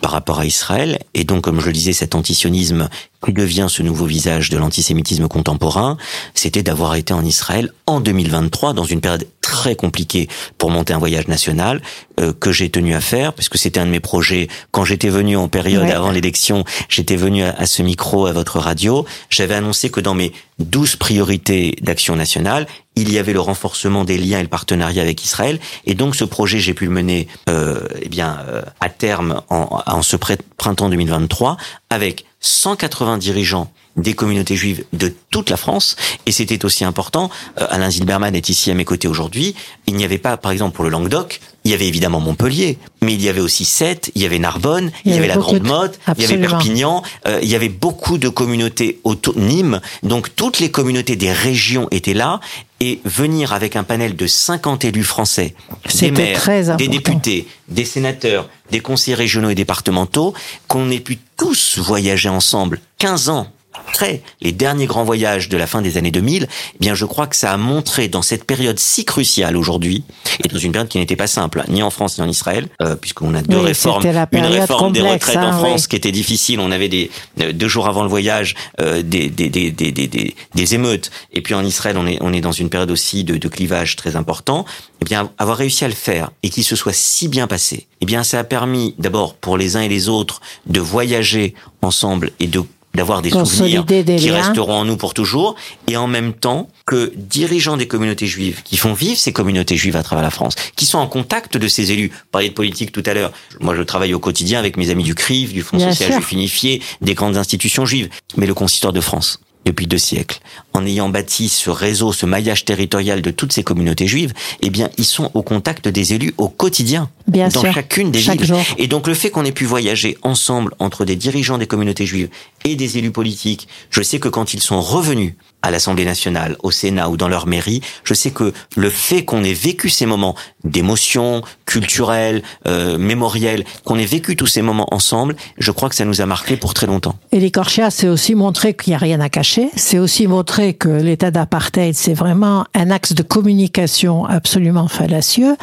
Par 0.02 0.12
rapport 0.12 0.40
à 0.40 0.46
Israël 0.46 1.00
et 1.14 1.24
donc 1.24 1.44
comme 1.44 1.60
je 1.60 1.68
le 1.68 1.74
disais 1.74 1.94
cet 1.94 2.16
antisionisme 2.16 2.90
qui 3.26 3.34
devient 3.34 3.68
ce 3.70 3.84
nouveau 3.84 4.06
visage 4.06 4.50
de 4.50 4.58
l'antisémitisme 4.58 5.28
contemporain, 5.28 5.98
c'était 6.34 6.64
d'avoir 6.64 6.96
été 6.96 7.14
en 7.14 7.26
Israël 7.26 7.72
en 7.86 8.00
2023 8.00 8.74
dans 8.74 8.86
une 8.86 9.02
période 9.02 9.28
très 9.50 9.76
compliquée 9.76 10.30
pour 10.60 10.70
monter 10.70 10.94
un 10.94 11.00
voyage 11.00 11.28
national 11.28 11.82
euh, 12.20 12.34
que 12.40 12.52
j'ai 12.52 12.70
tenu 12.70 12.94
à 12.94 13.02
faire 13.02 13.34
puisque 13.34 13.58
c'était 13.58 13.80
un 13.80 13.88
de 13.88 13.90
mes 13.90 14.00
projets. 14.00 14.48
Quand 14.70 14.86
j'étais 14.86 15.10
venu 15.10 15.36
en 15.36 15.48
période 15.48 15.90
avant 15.90 16.12
l'élection, 16.12 16.66
j'étais 16.88 17.16
venu 17.16 17.42
à, 17.42 17.66
ce 17.66 17.82
micro 17.82 18.28
à 18.28 18.32
votre 18.32 18.60
radio, 18.60 19.08
j'avais 19.32 19.56
annoncé 19.56 19.90
que 19.90 20.02
dans 20.02 20.14
mes 20.14 20.34
douze 20.60 20.96
priorités 20.98 21.76
d'action 21.82 22.16
nationale, 22.16 22.68
il 22.96 23.12
y 23.12 23.18
avait 23.18 23.34
le 23.34 23.40
renforcement 23.40 24.04
des 24.04 24.20
liens 24.20 24.38
et 24.38 24.44
le 24.44 24.50
partenariat 24.50 25.02
avec 25.02 25.24
Israël. 25.24 25.60
Et 25.86 25.96
donc 25.96 26.16
ce 26.16 26.26
projet 26.26 26.60
j'ai 26.60 26.76
pu 26.76 26.86
le 26.86 26.92
mener 26.92 27.28
euh, 27.50 27.88
eh 28.04 28.10
bien 28.10 28.38
euh, 28.48 28.62
à 28.82 28.90
terme 28.90 29.42
en, 29.50 29.82
en 29.84 30.02
ce 30.04 30.16
printemps 30.16 30.90
2023 30.90 31.58
avec 31.90 32.26
180 32.42 33.18
dirigeants 33.18 33.72
des 33.96 34.14
communautés 34.14 34.56
juives 34.56 34.86
de 34.94 35.14
toute 35.30 35.50
la 35.50 35.58
France. 35.58 35.96
Et 36.26 36.32
c'était 36.32 36.64
aussi 36.66 36.86
important. 36.86 37.30
Euh, 37.60 37.68
Alain 37.70 37.90
Zilberman 37.90 38.36
est 38.36 38.50
ici 38.50 38.72
à 38.72 38.74
mes 38.74 38.86
côtés 38.86 39.08
aujourd'hui. 39.08 39.56
Il 39.88 39.96
n'y 39.96 40.06
avait 40.06 40.18
pas, 40.18 40.38
par 40.38 40.52
exemple, 40.52 40.76
pour 40.76 40.86
le 40.86 40.90
Languedoc, 40.90 41.42
il 41.66 41.72
y 41.72 41.74
avait 41.74 41.88
évidemment 41.88 42.20
Montpellier, 42.20 42.78
mais 43.02 43.14
il 43.14 43.22
y 43.22 43.28
avait 43.28 43.42
aussi 43.42 43.66
Sète, 43.66 44.12
il 44.16 44.22
y 44.22 44.26
avait 44.26 44.40
Narbonne, 44.40 44.92
il 45.04 45.14
y, 45.14 45.18
avait, 45.18 45.28
la 45.28 45.36
Grande 45.36 45.64
Motte, 45.64 46.00
il 46.18 46.24
y 46.24 46.26
avait 46.26 46.38
Perpignan, 46.38 47.04
euh, 47.28 47.40
il 47.42 47.50
y 47.50 47.56
avait 47.56 47.70
beaucoup 47.70 48.18
de 48.18 48.30
communautés 48.30 49.02
autour 49.04 49.38
Nîmes. 49.38 49.82
Donc 50.04 50.36
toutes 50.36 50.60
les 50.60 50.72
communautés 50.72 51.18
des 51.18 51.32
régions 51.32 51.88
étaient 51.92 52.14
là 52.14 52.40
et 52.80 53.02
venir 53.04 53.54
avec 53.54 53.76
un 53.76 53.84
panel 53.84 54.16
de 54.16 54.28
50 54.28 54.86
élus 54.86 55.04
français, 55.04 55.54
des 56.00 56.12
maires, 56.12 56.78
des 56.78 56.88
députés, 56.88 57.48
des 57.68 57.86
sénateurs, 57.86 58.50
des 58.72 58.80
conseillers 58.80 59.16
régionaux 59.16 59.50
et 59.50 59.56
départementaux, 59.56 60.34
qu'on 60.68 60.90
ait 60.90 61.00
pu 61.00 61.20
tous 61.38 61.78
voyager 61.78 62.30
ensemble 62.30 62.80
15 63.00 63.30
ans 63.30 63.52
après 63.88 64.22
les 64.42 64.52
derniers 64.52 64.86
grands 64.86 65.04
voyages 65.04 65.50
de 65.50 65.58
la 65.58 65.68
fin 65.68 65.82
des 65.82 65.98
années 65.98 66.12
2000, 66.12 66.48
eh 66.50 66.78
bien 66.80 66.96
je 66.96 67.06
crois 67.06 67.28
que 67.28 67.36
ça 67.36 67.52
a 67.52 67.58
montré 67.58 68.08
dans 68.08 68.22
cette 68.22 68.44
période 68.44 68.80
si 68.80 69.06
cruciale 69.06 69.58
aujourd'hui, 69.58 70.04
et 70.44 70.48
dans 70.48 70.58
une 70.58 70.72
période 70.72 70.90
qui 70.90 70.98
n'était 70.98 71.16
pas 71.16 71.28
simple, 71.28 71.64
ni 71.68 71.84
en 71.84 71.90
France 71.90 72.18
ni 72.18 72.24
en 72.24 72.30
Israël, 72.30 72.68
euh, 72.82 72.96
puisqu'on 72.96 73.34
a 73.34 73.42
deux 73.42 73.58
réformes, 73.58 74.04
une 74.32 74.46
réforme 74.46 74.94
des 74.94 75.02
retraites 75.02 75.38
en 75.38 75.42
hein, 75.42 75.58
France 75.58 75.88
qui 75.88 75.96
était 75.96 76.12
difficile, 76.12 76.60
on 76.60 76.72
avait 76.72 76.90
des 76.90 77.10
euh, 77.42 77.52
deux 77.52 77.68
jours 77.68 77.88
avant 77.88 78.04
le 78.04 78.10
voyage 78.10 78.56
euh, 78.82 79.02
des, 79.02 79.30
des, 79.30 79.50
des, 79.50 79.72
des, 79.72 79.92
des, 79.92 80.36
des 80.56 80.76
émeutes, 80.76 81.12
et 81.34 81.42
puis 81.42 81.54
en 81.54 81.66
Israël 81.66 81.98
on 81.98 82.08
est, 82.08 82.18
on 82.22 82.34
est 82.34 82.42
dans 82.42 82.52
une 82.52 82.70
période 82.70 82.92
aussi 82.92 83.24
de, 83.24 83.38
de 83.38 83.48
clivage 83.48 83.96
très 83.96 84.16
important, 84.16 84.66
eh 85.02 85.06
bien 85.06 85.32
avoir 85.38 85.58
réussi 85.58 85.86
à 85.86 85.88
le 85.88 85.94
faire 85.94 86.32
et 86.44 86.50
qu'il 86.50 86.64
se 86.64 86.76
soit 86.76 86.94
si 86.94 87.28
bien 87.28 87.48
passé, 87.48 87.88
eh 88.02 88.06
bien 88.06 88.24
ça 88.24 88.40
a 88.40 88.44
permis 88.44 88.96
d'abord 88.98 89.36
pour 89.36 89.58
les 89.58 89.76
uns 89.76 89.82
et 89.82 89.90
les 89.90 90.10
autres 90.10 90.42
de 90.68 90.80
voyager 90.80 91.54
ensemble 91.82 92.32
et 92.40 92.48
de 92.48 92.64
d'avoir 92.94 93.22
des 93.22 93.30
souvenirs 93.30 93.86
qui 93.86 94.32
resteront 94.32 94.74
en 94.74 94.86
nous 94.86 94.98
pour 94.98 95.14
toujours, 95.14 95.56
et 95.88 95.98
en 95.98 96.08
même 96.08 96.34
temps 96.34 96.70
que 96.86 97.14
dirigeants 97.16 97.78
des 97.78 97.88
communautés 97.88 98.28
juives, 98.28 98.62
qui 98.64 98.78
font 98.78 98.94
vivre 98.94 99.20
ces 99.20 99.32
communautés 99.32 99.78
juives 99.78 99.96
à 99.96 100.04
travers 100.04 100.24
la 100.24 100.32
France, 100.32 100.56
qui 100.76 100.86
sont 100.86 100.98
en 100.98 101.08
contact 101.08 101.58
de 101.58 101.68
ces 101.68 101.92
élus. 101.92 102.10
Vous 102.10 102.30
parliez 102.32 102.50
de 102.50 102.54
politique 102.54 102.92
tout 102.92 103.04
à 103.06 103.14
l'heure. 103.14 103.32
Moi, 103.60 103.76
je 103.76 103.84
travaille 103.84 104.14
au 104.14 104.20
quotidien 104.20 104.60
avec 104.60 104.76
mes 104.78 104.90
amis 104.90 105.04
du 105.04 105.16
CRIF, 105.16 105.54
du 105.54 105.62
Fonds 105.62 105.80
social 105.80 106.14
juif 106.14 106.32
unifié, 106.32 106.82
des 107.02 107.14
grandes 107.14 107.38
institutions 107.38 107.86
juives. 107.86 108.10
Mais 108.38 108.48
le 108.48 108.54
consistoire 108.54 108.94
de 108.94 109.02
France, 109.02 109.40
depuis 109.66 109.88
deux 109.88 109.98
siècles, 109.98 110.40
en 110.74 110.86
ayant 110.86 111.10
bâti 111.10 111.50
ce 111.50 111.70
réseau, 111.70 112.14
ce 112.14 112.26
maillage 112.26 112.66
territorial 112.66 113.22
de 113.22 113.30
toutes 113.30 113.54
ces 113.54 113.64
communautés 113.64 114.08
juives, 114.08 114.34
eh 114.62 114.70
bien, 114.70 114.90
ils 114.98 115.06
sont 115.06 115.30
au 115.34 115.44
contact 115.44 115.88
des 115.88 116.14
élus 116.14 116.34
au 116.38 116.48
quotidien, 116.48 117.10
bien 117.28 117.50
dans 117.50 117.72
chacune 117.72 118.10
des 118.10 118.20
villes. 118.20 118.56
Et 118.78 118.88
donc, 118.88 119.08
le 119.08 119.14
fait 119.14 119.30
qu'on 119.30 119.46
ait 119.46 119.52
pu 119.52 119.66
voyager 119.66 120.18
ensemble 120.24 120.74
entre 120.80 121.06
des 121.06 121.16
dirigeants 121.16 121.58
des 121.58 121.68
communautés 121.68 122.06
juives 122.06 122.30
et 122.66 122.76
des 122.76 122.98
élus 122.98 123.12
politiques, 123.12 123.68
je 123.90 124.02
sais 124.02 124.20
que 124.20 124.30
quand 124.30 124.54
ils 124.54 124.62
sont 124.62 124.82
revenus 124.82 125.34
à 125.62 125.72
l'Assemblée 125.72 126.06
nationale, 126.06 126.56
au 126.64 126.72
Sénat 126.72 127.10
ou 127.10 127.18
dans 127.18 127.28
leur 127.28 127.46
mairie, 127.46 127.82
je 128.04 128.14
sais 128.14 128.32
que 128.32 128.54
le 128.78 128.90
fait 128.90 129.26
qu'on 129.26 129.44
ait 129.44 129.54
vécu 129.54 129.90
ces 129.90 130.06
moments 130.06 130.36
d'émotion 130.64 131.42
culturelle, 131.66 132.44
euh, 132.68 132.98
mémorielle, 132.98 133.66
qu'on 133.84 133.98
ait 133.98 134.06
vécu 134.06 134.36
tous 134.36 134.48
ces 134.48 134.62
moments 134.62 134.88
ensemble, 134.94 135.36
je 135.58 135.72
crois 135.72 135.90
que 135.90 135.96
ça 135.96 136.06
nous 136.06 136.22
a 136.22 136.26
marqué 136.26 136.56
pour 136.56 136.74
très 136.74 136.88
longtemps. 136.88 137.16
Et 137.32 137.40
les 137.40 137.52
Corchia, 137.52 137.92
c'est 137.92 138.08
aussi 138.08 138.36
montrer 138.36 138.74
qu'il 138.74 138.92
n'y 138.92 138.96
a 138.96 139.00
rien 139.00 139.20
à 139.20 139.30
cacher, 139.30 139.70
c'est 139.76 140.00
aussi 140.00 140.28
montrer 140.28 140.74
que 140.74 140.90
l'état 140.90 141.32
d'apartheid, 141.32 141.94
c'est 141.94 142.14
vraiment 142.14 142.66
un 142.74 142.90
axe 142.90 143.14
de 143.14 143.24
communication 143.24 144.26
absolument 144.26 144.88
fallacieux. 144.88 145.58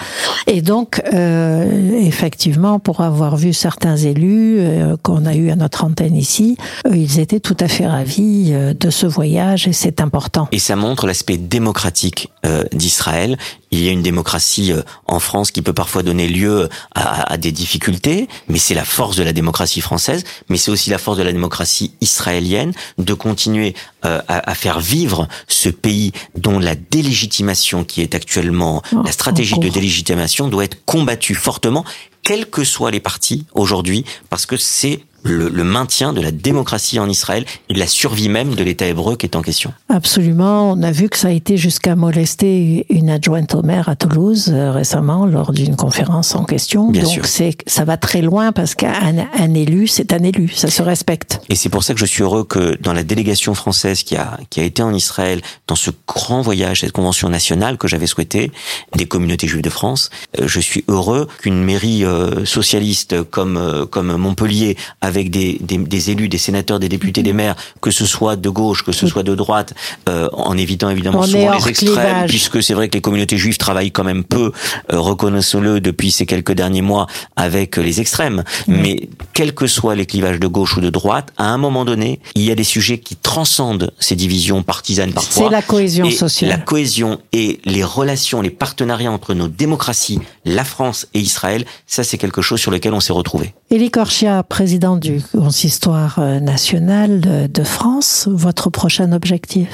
Et 0.46 0.60
donc, 0.60 1.00
euh, 1.12 1.98
effectivement, 2.00 2.78
pour 2.78 3.00
avoir 3.00 3.36
vu 3.36 3.52
certains 3.52 3.96
élus 3.96 4.58
euh, 4.58 4.96
qu'on 5.02 5.24
a 5.24 5.34
eu 5.34 5.50
à 5.50 5.56
notre 5.56 5.84
antenne 5.84 6.16
ici, 6.16 6.56
ils 6.92 7.18
étaient 7.18 7.40
tout 7.40 7.56
à 7.60 7.68
fait 7.68 7.86
ravis 7.86 8.50
euh, 8.52 8.74
de 8.74 8.90
ce 8.90 9.06
voyage 9.06 9.68
et 9.68 9.72
c'est 9.72 10.00
important. 10.00 10.48
Et 10.52 10.58
ça 10.58 10.76
montre 10.76 11.06
l'aspect 11.06 11.36
démocratique 11.36 12.30
euh, 12.44 12.64
d'Israël. 12.72 13.36
Il 13.70 13.82
y 13.82 13.88
a 13.88 13.92
une 13.92 14.02
démocratie 14.02 14.72
euh, 14.72 14.82
en 15.06 15.20
France 15.20 15.50
qui 15.50 15.62
peut 15.62 15.72
parfois 15.72 16.02
donner 16.02 16.28
lieu 16.28 16.68
à, 16.94 17.32
à 17.32 17.36
des 17.36 17.52
difficultés, 17.52 18.28
mais 18.48 18.58
c'est 18.58 18.74
la 18.74 18.84
force 18.84 19.16
de 19.16 19.22
la 19.22 19.32
démocratie 19.32 19.80
française, 19.80 20.24
mais 20.48 20.56
c'est 20.56 20.70
aussi 20.70 20.90
la 20.90 20.98
force 20.98 21.18
de 21.18 21.22
la 21.22 21.32
démocratie 21.32 21.92
israélienne 22.00 22.72
de 22.98 23.14
continuer 23.14 23.74
euh, 24.04 24.20
à, 24.28 24.50
à, 24.50 24.54
faire 24.54 24.78
vivre 24.78 25.26
ce 25.48 25.68
pays 25.68 26.12
dont 26.36 26.58
la 26.58 26.74
délégitimation 26.74 27.84
qui 27.84 28.02
est 28.02 28.14
actuellement, 28.14 28.82
oh, 28.92 29.02
la 29.04 29.10
stratégie 29.10 29.58
de 29.58 29.68
délégitimation 29.68 30.48
doit 30.48 30.64
être 30.64 30.84
combattue 30.84 31.34
fortement, 31.34 31.84
quels 32.22 32.46
que 32.46 32.64
soient 32.64 32.90
les 32.90 33.00
partis 33.00 33.46
aujourd'hui, 33.54 34.04
parce 34.30 34.46
que 34.46 34.56
c'est 34.56 35.00
le, 35.22 35.48
le, 35.48 35.64
maintien 35.64 36.12
de 36.12 36.20
la 36.20 36.30
démocratie 36.30 36.98
en 36.98 37.08
Israël 37.08 37.44
et 37.68 37.74
de 37.74 37.78
la 37.78 37.86
survie 37.86 38.28
même 38.28 38.54
de 38.54 38.62
l'État 38.62 38.86
hébreu 38.86 39.16
qui 39.16 39.26
est 39.26 39.36
en 39.36 39.42
question. 39.42 39.72
Absolument. 39.88 40.72
On 40.72 40.82
a 40.82 40.90
vu 40.90 41.08
que 41.08 41.16
ça 41.16 41.28
a 41.28 41.30
été 41.30 41.56
jusqu'à 41.56 41.96
molester 41.96 42.86
une 42.90 43.10
adjointe 43.10 43.54
au 43.54 43.62
maire 43.62 43.88
à 43.88 43.96
Toulouse 43.96 44.50
euh, 44.52 44.70
récemment 44.72 45.26
lors 45.26 45.52
d'une 45.52 45.76
conférence 45.76 46.34
en 46.34 46.44
question. 46.44 46.90
Bien 46.90 47.02
Donc 47.02 47.20
c'est 47.24 47.56
ça 47.66 47.84
va 47.84 47.96
très 47.96 48.22
loin 48.22 48.52
parce 48.52 48.74
qu'un 48.74 49.26
un 49.38 49.54
élu, 49.54 49.86
c'est 49.86 50.12
un 50.12 50.22
élu, 50.22 50.48
ça 50.48 50.68
se 50.68 50.82
respecte. 50.82 51.40
Et 51.48 51.54
c'est 51.54 51.68
pour 51.68 51.82
ça 51.82 51.94
que 51.94 52.00
je 52.00 52.06
suis 52.06 52.22
heureux 52.22 52.44
que 52.44 52.76
dans 52.80 52.92
la 52.92 53.02
délégation 53.02 53.54
française 53.54 54.02
qui 54.02 54.16
a 54.16 54.38
qui 54.50 54.60
a 54.60 54.64
été 54.64 54.82
en 54.82 54.94
Israël 54.94 55.40
dans 55.66 55.76
ce 55.76 55.90
grand 56.06 56.42
voyage, 56.42 56.80
cette 56.80 56.92
convention 56.92 57.28
nationale 57.28 57.78
que 57.78 57.88
j'avais 57.88 58.06
souhaité 58.06 58.52
des 58.96 59.06
communautés 59.06 59.48
juives 59.48 59.62
de 59.62 59.70
France, 59.70 60.10
euh, 60.40 60.46
je 60.46 60.60
suis 60.60 60.84
heureux 60.88 61.28
qu'une 61.40 61.62
mairie 61.62 62.04
euh, 62.04 62.44
socialiste 62.44 63.22
comme 63.24 63.86
comme 63.90 64.16
Montpellier 64.16 64.76
avec 65.06 65.30
des, 65.30 65.58
des, 65.60 65.78
des, 65.78 66.10
élus, 66.10 66.28
des 66.28 66.36
sénateurs, 66.38 66.80
des 66.80 66.88
députés, 66.88 67.22
des 67.22 67.32
maires, 67.32 67.54
que 67.80 67.92
ce 67.92 68.04
soit 68.04 68.34
de 68.34 68.48
gauche, 68.48 68.82
que 68.82 68.90
ce 68.90 69.06
soit 69.06 69.22
de 69.22 69.36
droite, 69.36 69.72
euh, 70.08 70.28
en 70.32 70.56
évitant 70.58 70.90
évidemment 70.90 71.22
souvent 71.22 71.52
les 71.52 71.68
extrêmes, 71.68 72.26
puisque 72.26 72.60
c'est 72.60 72.74
vrai 72.74 72.88
que 72.88 72.94
les 72.94 73.00
communautés 73.00 73.38
juives 73.38 73.56
travaillent 73.56 73.92
quand 73.92 74.02
même 74.02 74.24
peu, 74.24 74.50
euh, 74.92 74.98
reconnaissons-le, 74.98 75.80
depuis 75.80 76.10
ces 76.10 76.26
quelques 76.26 76.52
derniers 76.52 76.82
mois 76.82 77.06
avec 77.36 77.76
les 77.76 78.00
extrêmes. 78.00 78.42
Mais 78.66 79.08
quels 79.32 79.54
que 79.54 79.68
soient 79.68 79.94
les 79.94 80.06
clivages 80.06 80.40
de 80.40 80.46
gauche 80.48 80.76
ou 80.76 80.80
de 80.80 80.90
droite, 80.90 81.32
à 81.36 81.50
un 81.50 81.58
moment 81.58 81.84
donné, 81.84 82.18
il 82.34 82.42
y 82.42 82.50
a 82.50 82.56
des 82.56 82.64
sujets 82.64 82.98
qui 82.98 83.14
transcendent 83.14 83.92
ces 84.00 84.16
divisions 84.16 84.64
partisanes 84.64 85.12
parfois. 85.12 85.44
C'est 85.44 85.52
la 85.52 85.62
cohésion 85.62 86.10
sociale. 86.10 86.50
La 86.50 86.58
cohésion 86.58 87.20
et 87.32 87.60
les 87.64 87.84
relations, 87.84 88.40
les 88.42 88.50
partenariats 88.50 89.12
entre 89.12 89.34
nos 89.34 89.46
démocraties, 89.46 90.18
la 90.44 90.64
France 90.64 91.06
et 91.14 91.20
Israël, 91.20 91.64
ça 91.86 92.02
c'est 92.02 92.18
quelque 92.18 92.42
chose 92.42 92.60
sur 92.60 92.72
lequel 92.72 92.92
on 92.92 93.00
s'est 93.00 93.12
retrouvé. 93.12 93.54
Élie 93.70 93.90
Corchia, 93.90 94.42
président 94.42 94.95
du 94.96 95.22
Consistoire 95.32 96.18
euh, 96.18 96.40
national 96.40 97.50
de 97.50 97.64
France, 97.64 98.28
votre 98.30 98.70
prochain 98.70 99.12
objectif? 99.12 99.68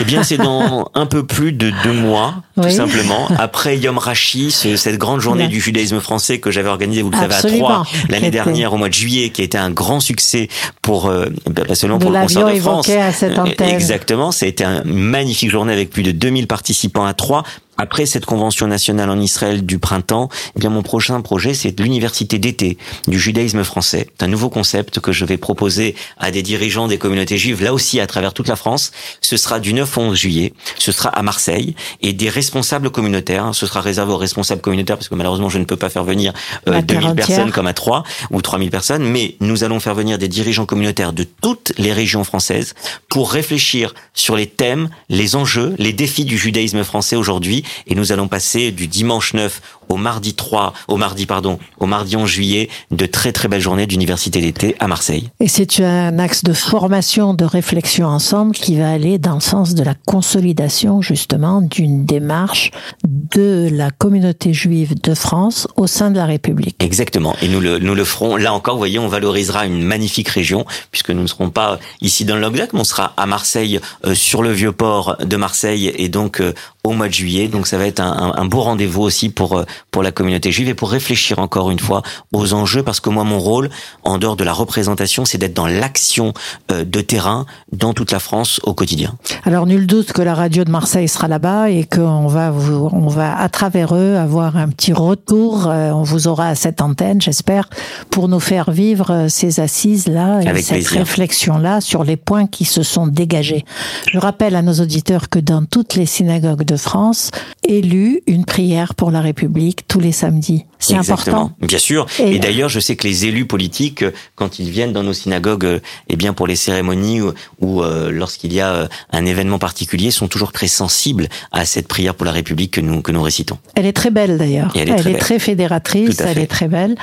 Eh 0.00 0.04
bien, 0.04 0.22
c'est 0.22 0.38
dans 0.38 0.90
un 0.94 1.06
peu 1.06 1.26
plus 1.26 1.52
de 1.52 1.72
deux 1.82 1.92
mois, 1.92 2.42
tout 2.60 2.70
simplement, 2.70 3.28
après 3.38 3.78
Yom 3.78 3.98
Rashi, 3.98 4.50
cette 4.50 4.98
grande 4.98 5.20
journée 5.20 5.48
du 5.48 5.60
judaïsme 5.60 6.00
français 6.00 6.38
que 6.38 6.50
j'avais 6.50 6.68
organisée, 6.68 7.02
vous 7.02 7.10
le 7.10 7.16
savez, 7.16 7.34
à 7.34 7.42
Troyes 7.42 7.82
l'année 8.08 8.30
dernière 8.30 8.72
au 8.72 8.76
mois 8.76 8.88
de 8.88 8.94
juillet, 8.94 9.30
qui 9.30 9.42
a 9.42 9.44
été 9.44 9.58
un 9.58 9.70
grand 9.70 10.00
succès 10.00 10.48
pour 10.82 11.06
euh, 11.06 11.26
pas 11.54 11.74
seulement 11.74 11.98
pour 11.98 12.10
le 12.10 12.20
concert 12.20 12.46
de 12.46 12.54
France. 12.60 12.88
À 12.88 13.12
cette 13.12 13.38
antenne. 13.38 13.68
Exactement, 13.68 14.32
ça 14.32 14.46
a 14.46 14.48
été 14.48 14.64
une 14.64 14.92
magnifique 14.92 15.50
journée 15.50 15.72
avec 15.72 15.90
plus 15.90 16.02
de 16.02 16.12
2000 16.12 16.46
participants 16.46 17.04
à 17.04 17.14
Troyes 17.14 17.42
après 17.78 18.06
cette 18.06 18.26
convention 18.26 18.66
nationale 18.66 19.10
en 19.10 19.20
Israël 19.20 19.64
du 19.64 19.78
printemps, 19.78 20.28
eh 20.56 20.60
bien 20.60 20.70
mon 20.70 20.82
prochain 20.82 21.20
projet 21.20 21.54
c'est 21.54 21.78
l'université 21.80 22.38
d'été 22.38 22.78
du 23.08 23.18
judaïsme 23.18 23.64
français. 23.64 24.08
C'est 24.18 24.24
un 24.24 24.28
nouveau 24.28 24.48
concept 24.48 25.00
que 25.00 25.12
je 25.12 25.24
vais 25.24 25.36
proposer 25.36 25.94
à 26.18 26.30
des 26.30 26.42
dirigeants 26.42 26.88
des 26.88 26.98
communautés 26.98 27.38
juives 27.38 27.62
là 27.62 27.74
aussi 27.74 28.00
à 28.00 28.06
travers 28.06 28.32
toute 28.32 28.48
la 28.48 28.56
France. 28.56 28.92
Ce 29.20 29.36
sera 29.36 29.60
du 29.60 29.74
9 29.74 29.98
au 29.98 30.00
11 30.00 30.18
juillet, 30.18 30.52
ce 30.78 30.92
sera 30.92 31.08
à 31.08 31.22
Marseille 31.22 31.74
et 32.00 32.12
des 32.12 32.28
responsables 32.28 32.90
communautaires, 32.90 33.54
ce 33.54 33.66
sera 33.66 33.80
réservé 33.80 34.12
aux 34.12 34.18
responsables 34.18 34.60
communautaires 34.60 34.96
parce 34.96 35.08
que 35.08 35.14
malheureusement 35.14 35.48
je 35.48 35.58
ne 35.58 35.64
peux 35.64 35.76
pas 35.76 35.88
faire 35.88 36.04
venir 36.04 36.32
euh, 36.68 36.80
2000 36.80 37.14
personnes 37.14 37.50
comme 37.50 37.66
à 37.66 37.74
3 37.74 38.04
ou 38.30 38.40
3000 38.40 38.70
personnes, 38.70 39.04
mais 39.04 39.36
nous 39.40 39.64
allons 39.64 39.80
faire 39.80 39.94
venir 39.94 40.18
des 40.18 40.28
dirigeants 40.28 40.66
communautaires 40.66 41.12
de 41.12 41.24
toutes 41.24 41.72
les 41.78 41.92
régions 41.92 42.24
françaises 42.24 42.74
pour 43.08 43.32
réfléchir 43.32 43.94
sur 44.14 44.36
les 44.36 44.46
thèmes, 44.46 44.88
les 45.08 45.36
enjeux, 45.36 45.74
les 45.78 45.92
défis 45.92 46.24
du 46.24 46.38
judaïsme 46.38 46.84
français 46.84 47.16
aujourd'hui 47.16 47.63
et 47.86 47.94
nous 47.94 48.12
allons 48.12 48.28
passer 48.28 48.72
du 48.72 48.86
dimanche 48.86 49.34
9 49.34 49.60
au 49.88 49.96
mardi 49.96 50.34
3, 50.34 50.72
au 50.88 50.96
mardi 50.96 51.26
pardon, 51.26 51.58
au 51.78 51.86
mardi 51.86 52.16
11 52.16 52.28
juillet, 52.28 52.68
de 52.90 53.06
très 53.06 53.32
très 53.32 53.48
belles 53.48 53.60
journées 53.60 53.86
d'université 53.86 54.40
d'été 54.40 54.76
à 54.80 54.88
Marseille. 54.88 55.30
Et 55.40 55.48
c'est 55.48 55.80
un 55.80 56.18
axe 56.18 56.42
de 56.44 56.52
formation, 56.52 57.34
de 57.34 57.44
réflexion 57.44 58.06
ensemble 58.06 58.54
qui 58.54 58.76
va 58.78 58.90
aller 58.90 59.18
dans 59.18 59.34
le 59.34 59.40
sens 59.40 59.74
de 59.74 59.82
la 59.82 59.94
consolidation 59.94 61.02
justement 61.02 61.60
d'une 61.60 62.04
démarche 62.04 62.70
de 63.04 63.68
la 63.72 63.90
communauté 63.90 64.52
juive 64.52 64.94
de 65.00 65.14
France 65.14 65.68
au 65.76 65.86
sein 65.86 66.10
de 66.10 66.16
la 66.16 66.26
République. 66.26 66.76
Exactement. 66.80 67.34
Et 67.42 67.48
nous 67.48 67.60
le, 67.60 67.78
nous 67.78 67.94
le 67.94 68.04
ferons. 68.04 68.36
Là 68.36 68.52
encore, 68.52 68.74
vous 68.74 68.78
voyez, 68.78 68.98
on 68.98 69.08
valorisera 69.08 69.66
une 69.66 69.82
magnifique 69.82 70.28
région 70.28 70.64
puisque 70.90 71.10
nous 71.10 71.22
ne 71.22 71.26
serons 71.26 71.50
pas 71.50 71.78
ici 72.00 72.24
dans 72.24 72.34
le 72.34 72.40
Languedoc, 72.40 72.72
mais 72.72 72.80
on 72.80 72.84
sera 72.84 73.12
à 73.16 73.26
Marseille, 73.26 73.80
euh, 74.04 74.14
sur 74.14 74.42
le 74.42 74.52
vieux 74.52 74.72
port 74.72 75.16
de 75.24 75.36
Marseille 75.36 75.92
et 75.96 76.08
donc 76.08 76.40
euh, 76.40 76.52
au 76.84 76.92
mois 76.92 77.08
de 77.08 77.14
juillet. 77.14 77.48
Donc 77.48 77.66
ça 77.66 77.78
va 77.78 77.86
être 77.86 78.00
un, 78.00 78.34
un 78.36 78.44
beau 78.44 78.60
rendez-vous 78.60 79.02
aussi 79.02 79.28
pour 79.28 79.58
euh, 79.58 79.64
pour 79.90 80.02
la 80.02 80.12
communauté 80.12 80.52
juive 80.52 80.68
et 80.68 80.74
pour 80.74 80.90
réfléchir 80.90 81.38
encore 81.38 81.70
une 81.70 81.78
fois 81.78 82.02
aux 82.32 82.52
enjeux 82.52 82.82
parce 82.82 83.00
que 83.00 83.10
moi 83.10 83.24
mon 83.24 83.38
rôle 83.38 83.70
en 84.02 84.18
dehors 84.18 84.36
de 84.36 84.44
la 84.44 84.52
représentation 84.52 85.24
c'est 85.24 85.38
d'être 85.38 85.54
dans 85.54 85.66
l'action 85.66 86.32
euh, 86.70 86.84
de 86.84 87.00
terrain 87.00 87.46
dans 87.72 87.92
toute 87.92 88.10
la 88.10 88.18
France 88.18 88.60
au 88.64 88.74
quotidien. 88.74 89.14
Alors 89.44 89.66
nul 89.66 89.86
doute 89.86 90.12
que 90.12 90.22
la 90.22 90.34
radio 90.34 90.64
de 90.64 90.70
Marseille 90.70 91.08
sera 91.08 91.28
là-bas 91.28 91.70
et 91.70 91.84
qu'on 91.84 92.26
va 92.26 92.50
vous, 92.50 92.88
on 92.92 93.08
va 93.08 93.38
à 93.38 93.48
travers 93.48 93.94
eux 93.94 94.16
avoir 94.16 94.56
un 94.56 94.68
petit 94.68 94.92
retour. 94.92 95.68
Euh, 95.68 95.90
on 95.90 96.02
vous 96.02 96.28
aura 96.28 96.48
à 96.48 96.54
cette 96.54 96.80
antenne, 96.80 97.20
j'espère, 97.20 97.68
pour 98.10 98.28
nous 98.28 98.40
faire 98.40 98.70
vivre 98.70 99.26
ces 99.28 99.60
assises 99.60 100.08
là 100.08 100.40
et 100.40 100.62
cette 100.62 100.86
réflexion 100.86 101.58
là 101.58 101.80
sur 101.80 102.04
les 102.04 102.16
points 102.16 102.46
qui 102.46 102.64
se 102.64 102.82
sont 102.82 103.06
dégagés. 103.06 103.64
Je 104.12 104.18
rappelle 104.18 104.56
à 104.56 104.62
nos 104.62 104.74
auditeurs 104.74 105.28
que 105.28 105.38
dans 105.38 105.64
toutes 105.64 105.94
les 105.94 106.06
synagogues 106.06 106.64
de 106.64 106.76
France 106.76 107.30
élu 107.66 108.22
une 108.26 108.44
prière 108.44 108.94
pour 108.94 109.10
la 109.10 109.20
République 109.20 109.63
tous 109.72 110.00
les 110.00 110.12
samedis. 110.12 110.64
C'est 110.78 110.94
important. 110.94 111.52
Bien 111.60 111.78
sûr. 111.78 112.06
Et, 112.18 112.38
d'ailleurs, 112.38 112.68
je 112.68 112.80
sais 112.80 112.96
que 112.96 113.06
les 113.06 113.26
élus 113.26 113.46
politiques, 113.46 114.04
quand 114.34 114.58
ils 114.58 114.70
viennent 114.70 114.92
dans 114.92 115.02
nos 115.02 115.12
synagogues, 115.14 115.80
eh 116.08 116.16
bien 116.16 116.34
pour 116.34 116.46
les 116.46 116.56
cérémonies 116.56 117.20
ou, 117.60 117.82
euh, 117.82 118.10
lorsqu'il 118.10 118.52
y 118.52 118.60
a 118.60 118.72
euh, 118.72 118.88
un 119.10 119.24
événement 119.24 119.58
particulier, 119.58 120.10
sont 120.10 120.28
toujours 120.28 120.52
très 120.52 120.68
sensibles 120.68 121.28
à 121.52 121.64
cette 121.64 121.88
prière 121.88 122.14
pour 122.14 122.26
la 122.26 122.32
République 122.32 122.72
que 122.72 122.80
nous 122.80 123.00
que 123.00 123.12
nous 123.12 123.22
récitons. 123.22 123.58
Elle 123.74 123.86
est 123.86 123.92
très 123.92 124.10
belle 124.10 124.36
d'ailleurs. 124.38 124.72
Elle, 124.74 124.90
est, 124.90 125.18
très, 125.18 125.38
fédératrice. 125.38 126.20
Elle 126.20 126.38
est 126.38 126.46
très 126.46 126.68
belle. 126.68 126.96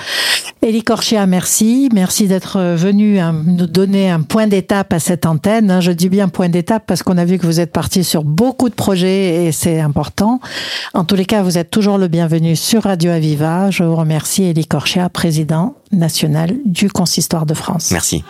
Elie 0.63 0.83
Corchia, 0.83 1.25
merci, 1.25 1.89
merci 1.91 2.27
d'être 2.27 2.59
venu 2.75 3.17
hein, 3.17 3.33
nous 3.45 3.65
donner 3.65 4.11
un 4.11 4.21
point 4.21 4.45
d'étape 4.45 4.93
à 4.93 4.99
cette 4.99 5.25
antenne. 5.25 5.71
Hein. 5.71 5.81
Je 5.81 5.91
dis 5.91 6.07
bien 6.07 6.27
point 6.27 6.49
d'étape 6.49 6.83
parce 6.85 7.01
qu'on 7.01 7.17
a 7.17 7.25
vu 7.25 7.39
que 7.39 7.47
vous 7.47 7.59
êtes 7.59 7.71
parti 7.71 8.03
sur 8.03 8.23
beaucoup 8.23 8.69
de 8.69 8.75
projets 8.75 9.45
et 9.45 9.51
c'est 9.51 9.79
important. 9.79 10.39
En 10.93 11.03
tous 11.03 11.15
les 11.15 11.25
cas, 11.25 11.41
vous 11.41 11.57
êtes 11.57 11.71
toujours 11.71 11.97
le 11.97 12.07
bienvenu 12.07 12.55
sur 12.55 12.83
Radio 12.83 13.11
Aviva. 13.11 13.71
Je 13.71 13.83
vous 13.83 13.95
remercie, 13.95 14.43
Elie 14.43 14.67
Corchia, 14.67 15.09
président 15.09 15.73
national 15.91 16.53
du 16.63 16.91
Consistoire 16.91 17.47
de 17.47 17.55
France. 17.55 17.89
Merci. 17.89 18.23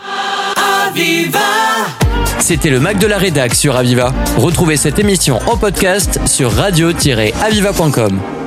C'était 2.38 2.70
le 2.70 2.80
Mac 2.80 2.98
de 2.98 3.06
la 3.06 3.18
Rédac 3.18 3.54
sur 3.54 3.76
Aviva. 3.76 4.12
Retrouvez 4.38 4.78
cette 4.78 4.98
émission 4.98 5.38
en 5.46 5.58
podcast 5.58 6.18
sur 6.26 6.50
radio-aviva.com. 6.50 8.41